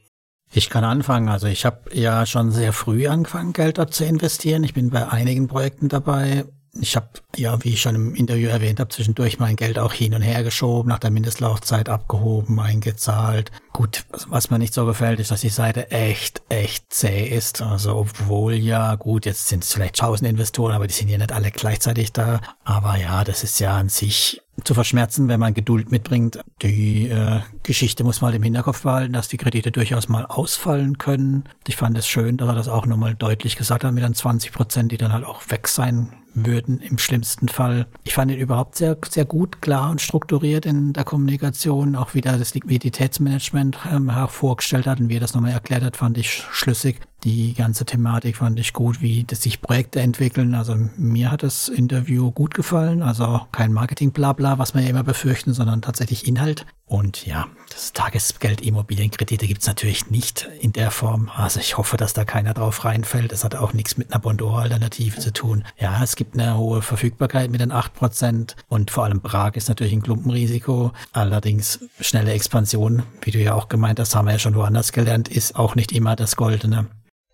[0.53, 1.29] Ich kann anfangen.
[1.29, 4.63] Also ich habe ja schon sehr früh angefangen, Geld dort zu investieren.
[4.63, 6.45] Ich bin bei einigen Projekten dabei.
[6.79, 10.13] Ich habe, ja, wie ich schon im Interview erwähnt habe, zwischendurch mein Geld auch hin
[10.13, 13.51] und her geschoben, nach der Mindestlaufzeit abgehoben, eingezahlt.
[13.73, 17.61] Gut, was mir nicht so gefällt, ist, dass die Seite echt, echt zäh ist.
[17.61, 21.33] Also obwohl ja, gut, jetzt sind es vielleicht tausend Investoren, aber die sind ja nicht
[21.33, 22.39] alle gleichzeitig da.
[22.63, 26.39] Aber ja, das ist ja an sich zu verschmerzen, wenn man Geduld mitbringt.
[26.61, 31.45] Die äh, Geschichte muss halt im Hinterkopf behalten, dass die Kredite durchaus mal ausfallen können.
[31.67, 34.53] Ich fand es schön, dass er das auch nochmal deutlich gesagt hat mit den 20
[34.53, 37.87] Prozent, die dann halt auch weg sein würden im schlimmsten Fall.
[38.03, 41.95] Ich fand ihn überhaupt sehr, sehr gut, klar und strukturiert in der Kommunikation.
[41.95, 46.17] Auch wieder das Liquiditätsmanagement ähm, hervorgestellt hat und wie er das nochmal erklärt hat, fand
[46.17, 46.99] ich schlüssig.
[47.23, 50.55] Die ganze Thematik fand ich gut, wie das sich Projekte entwickeln.
[50.55, 53.03] Also mir hat das Interview gut gefallen.
[53.03, 56.65] Also kein Marketing-Blabla, was wir ja immer befürchten, sondern tatsächlich Inhalt.
[56.87, 61.29] Und ja, das Tagesgeld Immobilienkredite gibt's natürlich nicht in der Form.
[61.35, 63.31] Also ich hoffe, dass da keiner drauf reinfällt.
[63.31, 65.63] Das hat auch nichts mit einer Bondor-Alternative zu tun.
[65.77, 69.69] Ja, es gibt eine hohe Verfügbarkeit mit den acht Prozent und vor allem Prag ist
[69.69, 70.91] natürlich ein Klumpenrisiko.
[71.13, 75.29] Allerdings schnelle Expansion, wie du ja auch gemeint hast, haben wir ja schon woanders gelernt,
[75.29, 76.87] ist auch nicht immer das Goldene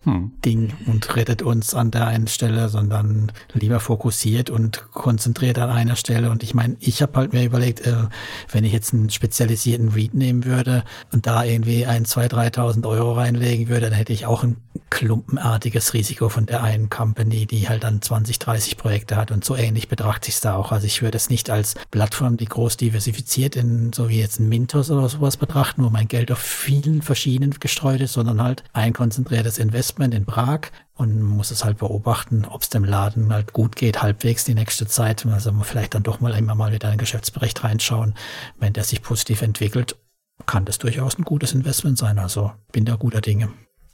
[0.04, 0.30] hm.
[0.44, 5.96] Ding und rettet uns an der einen Stelle, sondern lieber fokussiert und konzentriert an einer
[5.96, 6.30] Stelle.
[6.30, 8.04] Und ich meine, ich habe halt mir überlegt, äh,
[8.52, 13.14] wenn ich jetzt einen spezialisierten Read nehmen würde und da irgendwie ein, zwei, dreitausend Euro
[13.14, 14.56] reinlegen würde, dann hätte ich auch ein
[14.90, 19.32] klumpenartiges Risiko von der einen Company, die halt dann 20, 30 Projekte hat.
[19.32, 20.70] Und so ähnlich betrachte ich es da auch.
[20.70, 24.48] Also ich würde es nicht als Plattform, die groß diversifiziert in, so wie jetzt ein
[24.48, 28.92] Mintos oder sowas betrachten, wo mein Geld auf vielen verschiedenen gestreut ist, sondern halt ein
[28.92, 30.60] konzentriertes Investment Investment in Prag
[30.96, 34.86] und muss es halt beobachten, ob es dem Laden halt gut geht, halbwegs die nächste
[34.86, 35.24] Zeit.
[35.24, 38.14] Also vielleicht dann doch mal immer mal wieder in den Geschäftsbericht reinschauen.
[38.58, 39.96] Wenn der sich positiv entwickelt,
[40.44, 42.18] kann das durchaus ein gutes Investment sein.
[42.18, 43.48] Also bin da guter Dinge.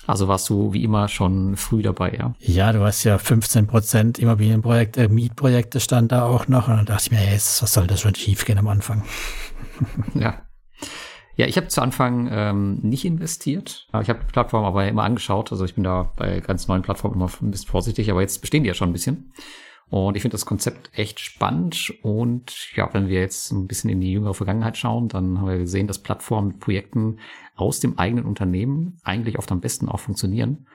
[0.07, 2.35] Also warst du wie immer schon früh dabei, ja?
[2.41, 6.67] Ja, du hast ja 15 Prozent Immobilienprojekte, Mietprojekte stand da auch noch.
[6.67, 9.05] Und dann dachte ich mir, yes, was soll das schon schief gehen am Anfang?
[10.15, 10.44] ja.
[11.37, 13.89] Ja, ich habe zu Anfang ähm, nicht investiert.
[13.89, 15.51] Ich habe die Plattform aber immer angeschaut.
[15.51, 18.63] Also ich bin da bei ganz neuen Plattformen immer ein bisschen vorsichtig, aber jetzt bestehen
[18.63, 19.33] die ja schon ein bisschen.
[19.91, 21.93] Und ich finde das Konzept echt spannend.
[22.03, 25.59] Und ja, wenn wir jetzt ein bisschen in die jüngere Vergangenheit schauen, dann haben wir
[25.59, 27.19] gesehen, dass Plattformen mit Projekten
[27.57, 30.67] aus dem eigenen Unternehmen eigentlich oft am besten auch funktionieren.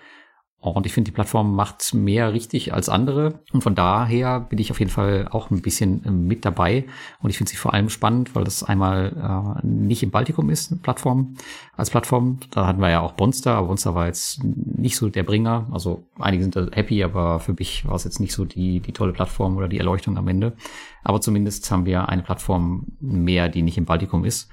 [0.61, 3.39] Und ich finde, die Plattform macht mehr richtig als andere.
[3.53, 6.85] Und von daher bin ich auf jeden Fall auch ein bisschen äh, mit dabei.
[7.21, 10.71] Und ich finde sie vor allem spannend, weil das einmal äh, nicht im Baltikum ist,
[10.71, 11.35] eine Plattform
[11.77, 12.39] als Plattform.
[12.51, 15.67] Da hatten wir ja auch Bonster, aber Bonster war jetzt nicht so der Bringer.
[15.71, 18.91] Also einige sind da happy, aber für mich war es jetzt nicht so die, die
[18.91, 20.57] tolle Plattform oder die Erleuchtung am Ende.
[21.05, 24.49] Aber zumindest haben wir eine Plattform mehr, die nicht im Baltikum ist.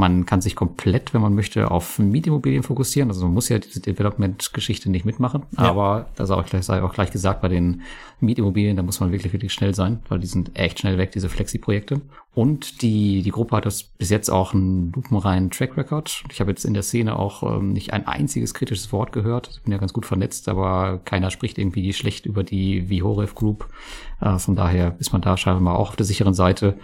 [0.00, 3.10] Man kann sich komplett, wenn man möchte, auf Mietimmobilien fokussieren.
[3.10, 5.42] Also man muss ja diese Development-Geschichte nicht mitmachen.
[5.58, 5.64] Ja.
[5.64, 7.82] Aber das sei auch, gleich, sei auch gleich gesagt, bei den
[8.20, 11.28] Mietimmobilien, da muss man wirklich, wirklich schnell sein, weil die sind echt schnell weg, diese
[11.28, 12.00] Flexi-Projekte.
[12.34, 16.24] Und die, die Gruppe hat das bis jetzt auch einen lupenreinen Track Record.
[16.32, 19.50] Ich habe jetzt in der Szene auch ähm, nicht ein einziges kritisches Wort gehört.
[19.52, 23.68] Ich bin ja ganz gut vernetzt, aber keiner spricht irgendwie schlecht über die Vihorev Group.
[24.22, 26.78] Äh, von daher ist man da scheinbar auch auf der sicheren Seite.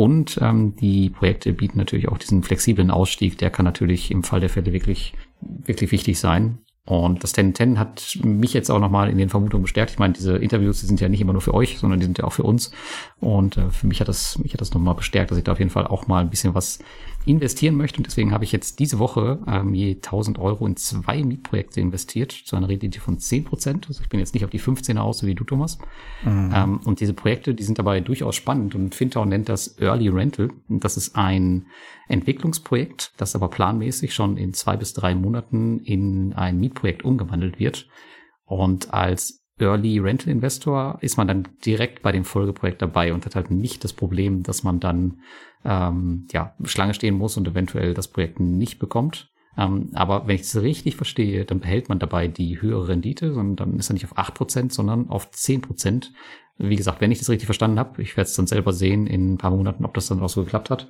[0.00, 3.36] Und ähm, die Projekte bieten natürlich auch diesen flexiblen Ausstieg.
[3.36, 6.56] Der kann natürlich im Fall der Fälle wirklich, wirklich wichtig sein.
[6.90, 9.92] Und das 1010 hat mich jetzt auch nochmal in den Vermutungen bestärkt.
[9.92, 12.18] Ich meine, diese Interviews, die sind ja nicht immer nur für euch, sondern die sind
[12.18, 12.72] ja auch für uns.
[13.20, 15.60] Und äh, für mich hat das, mich hat das nochmal bestärkt, dass ich da auf
[15.60, 16.80] jeden Fall auch mal ein bisschen was
[17.26, 17.98] investieren möchte.
[17.98, 22.32] Und deswegen habe ich jetzt diese Woche ähm, je 1000 Euro in zwei Mietprojekte investiert,
[22.32, 23.86] zu einer Rendite von 10 Prozent.
[23.86, 25.78] Also ich bin jetzt nicht auf die 15er aus, so wie du, Thomas.
[26.24, 26.52] Mhm.
[26.52, 28.74] Ähm, und diese Projekte, die sind dabei durchaus spannend.
[28.74, 30.48] Und Fintau nennt das Early Rental.
[30.68, 31.66] Und das ist ein
[32.10, 37.88] Entwicklungsprojekt, das aber planmäßig schon in zwei bis drei Monaten in ein Mietprojekt umgewandelt wird.
[38.44, 43.36] Und als Early Rental Investor ist man dann direkt bei dem Folgeprojekt dabei und hat
[43.36, 45.20] halt nicht das Problem, dass man dann
[45.64, 49.30] ähm, ja, Schlange stehen muss und eventuell das Projekt nicht bekommt.
[49.56, 53.56] Ähm, aber wenn ich es richtig verstehe, dann behält man dabei die höhere Rendite, sondern
[53.56, 56.12] dann ist er nicht auf acht Prozent, sondern auf zehn Prozent.
[56.60, 59.34] Wie gesagt, wenn ich das richtig verstanden habe, ich werde es dann selber sehen in
[59.34, 60.88] ein paar Monaten, ob das dann auch so geklappt hat.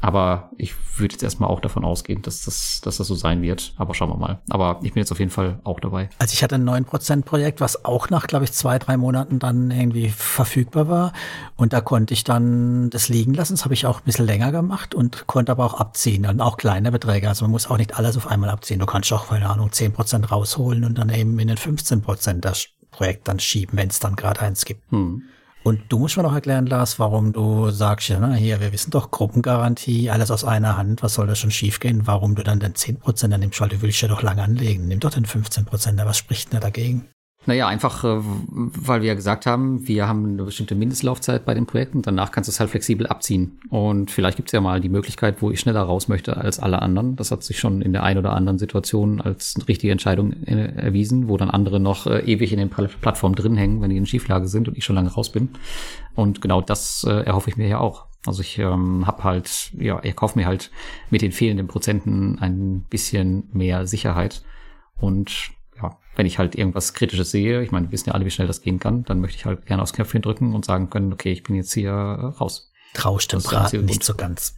[0.00, 3.74] Aber ich würde jetzt erstmal auch davon ausgehen, dass das, dass das so sein wird.
[3.76, 4.38] Aber schauen wir mal.
[4.48, 6.08] Aber ich bin jetzt auf jeden Fall auch dabei.
[6.18, 10.08] Also ich hatte ein 9%-Projekt, was auch nach, glaube ich, zwei, drei Monaten dann irgendwie
[10.10, 11.12] verfügbar war.
[11.56, 13.54] Und da konnte ich dann das liegen lassen.
[13.54, 16.26] Das habe ich auch ein bisschen länger gemacht und konnte aber auch abziehen.
[16.26, 17.28] Und auch kleine Beträge.
[17.28, 18.78] Also man muss auch nicht alles auf einmal abziehen.
[18.78, 22.68] Du kannst auch, keine Ahnung, 10% rausholen und dann eben in den 15% das
[22.98, 24.90] Projekt dann schieben, wenn es dann gerade eins gibt.
[24.90, 25.22] Hm.
[25.62, 28.90] Und du musst mir noch erklären, Lars, warum du sagst, ja, na, hier, wir wissen
[28.90, 32.06] doch, Gruppengarantie, alles aus einer Hand, was soll da schon schiefgehen?
[32.06, 34.88] Warum du dann den 10% nimmst, weil du willst ja doch lang anlegen.
[34.88, 37.08] Nimm doch den 15%, was spricht denn da dagegen?
[37.48, 41.64] Naja, einfach, äh, weil wir ja gesagt haben, wir haben eine bestimmte Mindestlaufzeit bei den
[41.64, 42.02] Projekten.
[42.02, 43.58] Danach kannst du es halt flexibel abziehen.
[43.70, 46.82] Und vielleicht gibt es ja mal die Möglichkeit, wo ich schneller raus möchte als alle
[46.82, 47.16] anderen.
[47.16, 51.30] Das hat sich schon in der einen oder anderen Situation als richtige Entscheidung äh, erwiesen,
[51.30, 54.46] wo dann andere noch äh, ewig in den Plattformen drin hängen, wenn die in Schieflage
[54.46, 55.48] sind und ich schon lange raus bin.
[56.14, 58.08] Und genau das erhoffe ich mir ja auch.
[58.26, 60.70] Also ich ähm, habe halt, ja, ich kaufe mir halt
[61.08, 64.42] mit den fehlenden Prozenten ein bisschen mehr Sicherheit.
[65.00, 65.52] Und
[65.82, 68.46] ja, wenn ich halt irgendwas Kritisches sehe, ich meine, wir wissen ja alle, wie schnell
[68.46, 71.32] das gehen kann, dann möchte ich halt gerne aufs Knöpfchen drücken und sagen können, okay,
[71.32, 72.72] ich bin jetzt hier äh, raus.
[72.94, 74.56] Trauscht dem Braten nicht so ganz.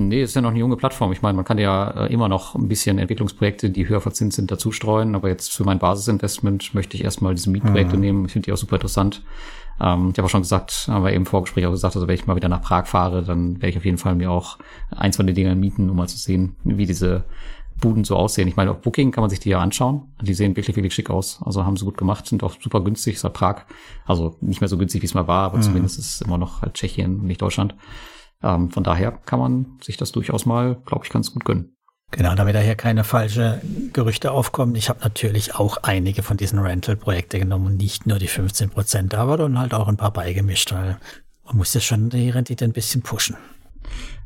[0.00, 1.10] Nee, ist ja noch eine junge Plattform.
[1.10, 4.50] Ich meine, man kann ja äh, immer noch ein bisschen Entwicklungsprojekte, die höher verzinst sind,
[4.50, 5.16] dazu streuen.
[5.16, 8.00] Aber jetzt für mein Basisinvestment möchte ich erstmal diese Mietprojekte mhm.
[8.00, 8.24] nehmen.
[8.26, 9.24] Ich finde die auch super interessant.
[9.80, 12.14] Ähm, ich habe auch schon gesagt, haben wir eben im Vorgespräch auch gesagt, also wenn
[12.14, 14.58] ich mal wieder nach Prag fahre, dann werde ich auf jeden Fall mir auch
[14.90, 17.24] eins von den Dingern mieten, um mal zu sehen, wie diese
[17.80, 18.48] Buden so aussehen.
[18.48, 20.14] Ich meine, auf Booking kann man sich die ja anschauen.
[20.20, 21.40] Die sehen wirklich, wirklich schick aus.
[21.44, 23.62] Also haben sie gut gemacht, sind auch super günstig, ist halt Prag.
[24.06, 25.62] Also nicht mehr so günstig, wie es mal war, aber mhm.
[25.62, 27.74] zumindest ist es immer noch halt Tschechien und nicht Deutschland.
[28.42, 31.74] Ähm, von daher kann man sich das durchaus mal, glaube ich, ganz gut gönnen.
[32.10, 33.60] Genau, damit da hier keine falsche
[33.92, 34.74] Gerüchte aufkommen.
[34.74, 39.36] Ich habe natürlich auch einige von diesen Rental-Projekten genommen nicht nur die 15 Prozent, aber
[39.36, 40.98] dann halt auch ein paar beigemischt, weil
[41.44, 43.36] man muss ja schon die Rendite ein bisschen pushen.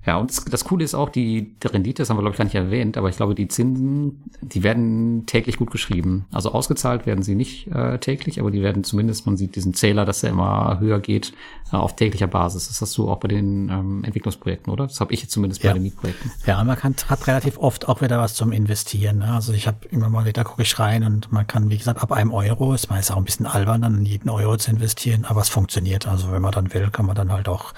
[0.05, 2.44] Ja, und das, Coole ist auch, die, die Rendite, das haben wir, glaube ich, gar
[2.44, 6.24] nicht erwähnt, aber ich glaube, die Zinsen, die werden täglich gut geschrieben.
[6.32, 10.05] Also ausgezahlt werden sie nicht äh, täglich, aber die werden zumindest, man sieht diesen Zähler,
[10.05, 11.32] dass er immer höher geht,
[11.72, 12.66] äh, auf täglicher Basis.
[12.66, 14.88] Das hast du auch bei den ähm, Entwicklungsprojekten, oder?
[14.88, 15.70] Das habe ich jetzt zumindest ja.
[15.70, 16.32] bei den Mietprojekten.
[16.46, 19.18] Ja, man kann, hat relativ oft auch wieder was zum Investieren.
[19.18, 19.32] Ne?
[19.32, 22.11] Also ich habe immer mal wieder, gucke ich rein und man kann, wie gesagt, ab
[22.11, 25.42] einem Euro, ist meist auch ein bisschen albern, dann in jeden Euro zu investieren, aber
[25.42, 26.09] es funktioniert.
[26.09, 27.72] Also wenn man dann will, kann man dann halt auch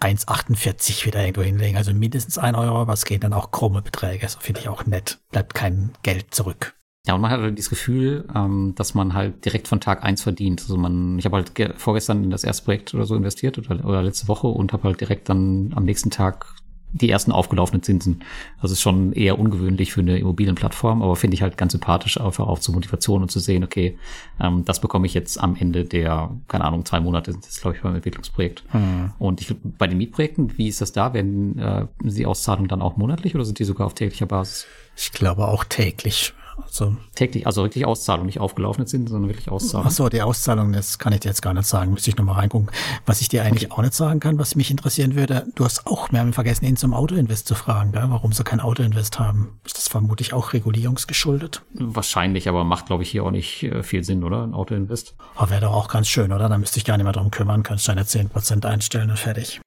[0.00, 1.76] 1,48 wieder irgendwo hinlegen hinlegen.
[1.76, 4.22] Also mindestens ein Euro, aber es gehen dann auch krumme Beträge.
[4.22, 5.18] Das finde ich auch nett.
[5.30, 6.74] Bleibt kein Geld zurück.
[7.06, 10.22] Ja, und man hat halt dieses Gefühl, ähm, dass man halt direkt von Tag eins
[10.22, 10.60] verdient.
[10.60, 14.02] Also man, ich habe halt vorgestern in das erste Projekt oder so investiert oder, oder
[14.02, 16.46] letzte Woche und habe halt direkt dann am nächsten Tag
[16.92, 18.22] die ersten aufgelaufenen Zinsen.
[18.60, 22.46] Das ist schon eher ungewöhnlich für eine Immobilienplattform, aber finde ich halt ganz sympathisch, einfach
[22.46, 23.98] auch zur Motivation und zu sehen, okay,
[24.40, 27.76] ähm, das bekomme ich jetzt am Ende der, keine Ahnung, zwei Monate sind das, glaube
[27.76, 28.64] ich, beim Entwicklungsprojekt.
[28.68, 29.12] Hm.
[29.18, 31.14] Und ich, bei den Mietprojekten, wie ist das da?
[31.14, 34.66] Werden äh, die Auszahlungen dann auch monatlich oder sind die sogar auf täglicher Basis?
[34.96, 36.34] Ich glaube auch täglich.
[36.64, 39.86] Also täglich, also wirklich Auszahlung, nicht aufgelaufene Zinsen, sondern wirklich Auszahlung.
[39.88, 41.92] Ach so, die Auszahlung, das kann ich dir jetzt gar nicht sagen.
[41.92, 42.70] Müsste ich nochmal reingucken.
[43.06, 43.78] Was ich dir eigentlich okay.
[43.78, 46.76] auch nicht sagen kann, was mich interessieren würde, du hast auch, wir haben vergessen, ihn
[46.76, 48.04] zum Autoinvest zu fragen, gell?
[48.08, 49.60] warum sie kein Autoinvest haben.
[49.64, 51.62] Ist das vermutlich auch regulierungsgeschuldet?
[51.74, 54.42] Wahrscheinlich, aber macht, glaube ich, hier auch nicht äh, viel Sinn, oder?
[54.42, 55.14] Ein Autoinvest.
[55.36, 56.48] Aber wäre doch auch ganz schön, oder?
[56.48, 59.60] Da müsste ich gar nicht mehr drum kümmern, könntest deine 10% einstellen und fertig.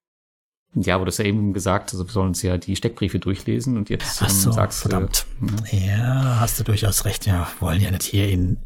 [0.78, 3.78] Ja, aber du hast ja eben gesagt, also wir sollen uns ja die Steckbriefe durchlesen
[3.78, 5.26] und jetzt Ach so, ähm, sagst verdammt.
[5.72, 7.26] Äh, ja, hast du durchaus recht.
[7.26, 8.58] Ja, wollen ja nicht hier in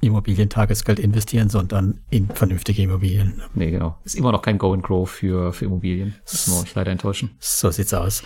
[0.00, 3.42] Immobilientagesgeld investieren, sondern in vernünftige Immobilien.
[3.54, 3.98] Nee, genau.
[4.04, 6.14] Ist immer noch kein Go and Grow für, für Immobilien.
[6.24, 7.36] Das muss ich leider enttäuschen.
[7.40, 8.22] So sieht's aus.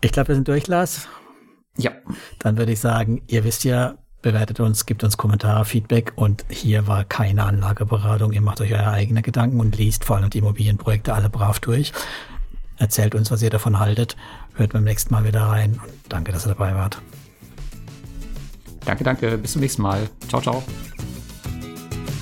[0.00, 1.06] Ich glaube, wir sind durch, Lars.
[1.76, 1.92] Ja.
[2.40, 6.88] Dann würde ich sagen, ihr wisst ja, bewertet uns, gibt uns Kommentare, Feedback und hier
[6.88, 8.32] war keine Anlageberatung.
[8.32, 11.92] Ihr macht euch eure eigenen Gedanken und liest vor allem die Immobilienprojekte alle brav durch.
[12.78, 14.16] Erzählt uns, was ihr davon haltet.
[14.54, 15.72] Hört beim nächsten Mal wieder rein.
[15.72, 17.00] Und danke, dass ihr dabei wart.
[18.84, 19.36] Danke, danke.
[19.36, 20.08] Bis zum nächsten Mal.
[20.28, 20.62] Ciao, ciao.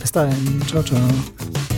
[0.01, 0.63] Bis dahin.
[0.67, 1.76] Ciao, ciao.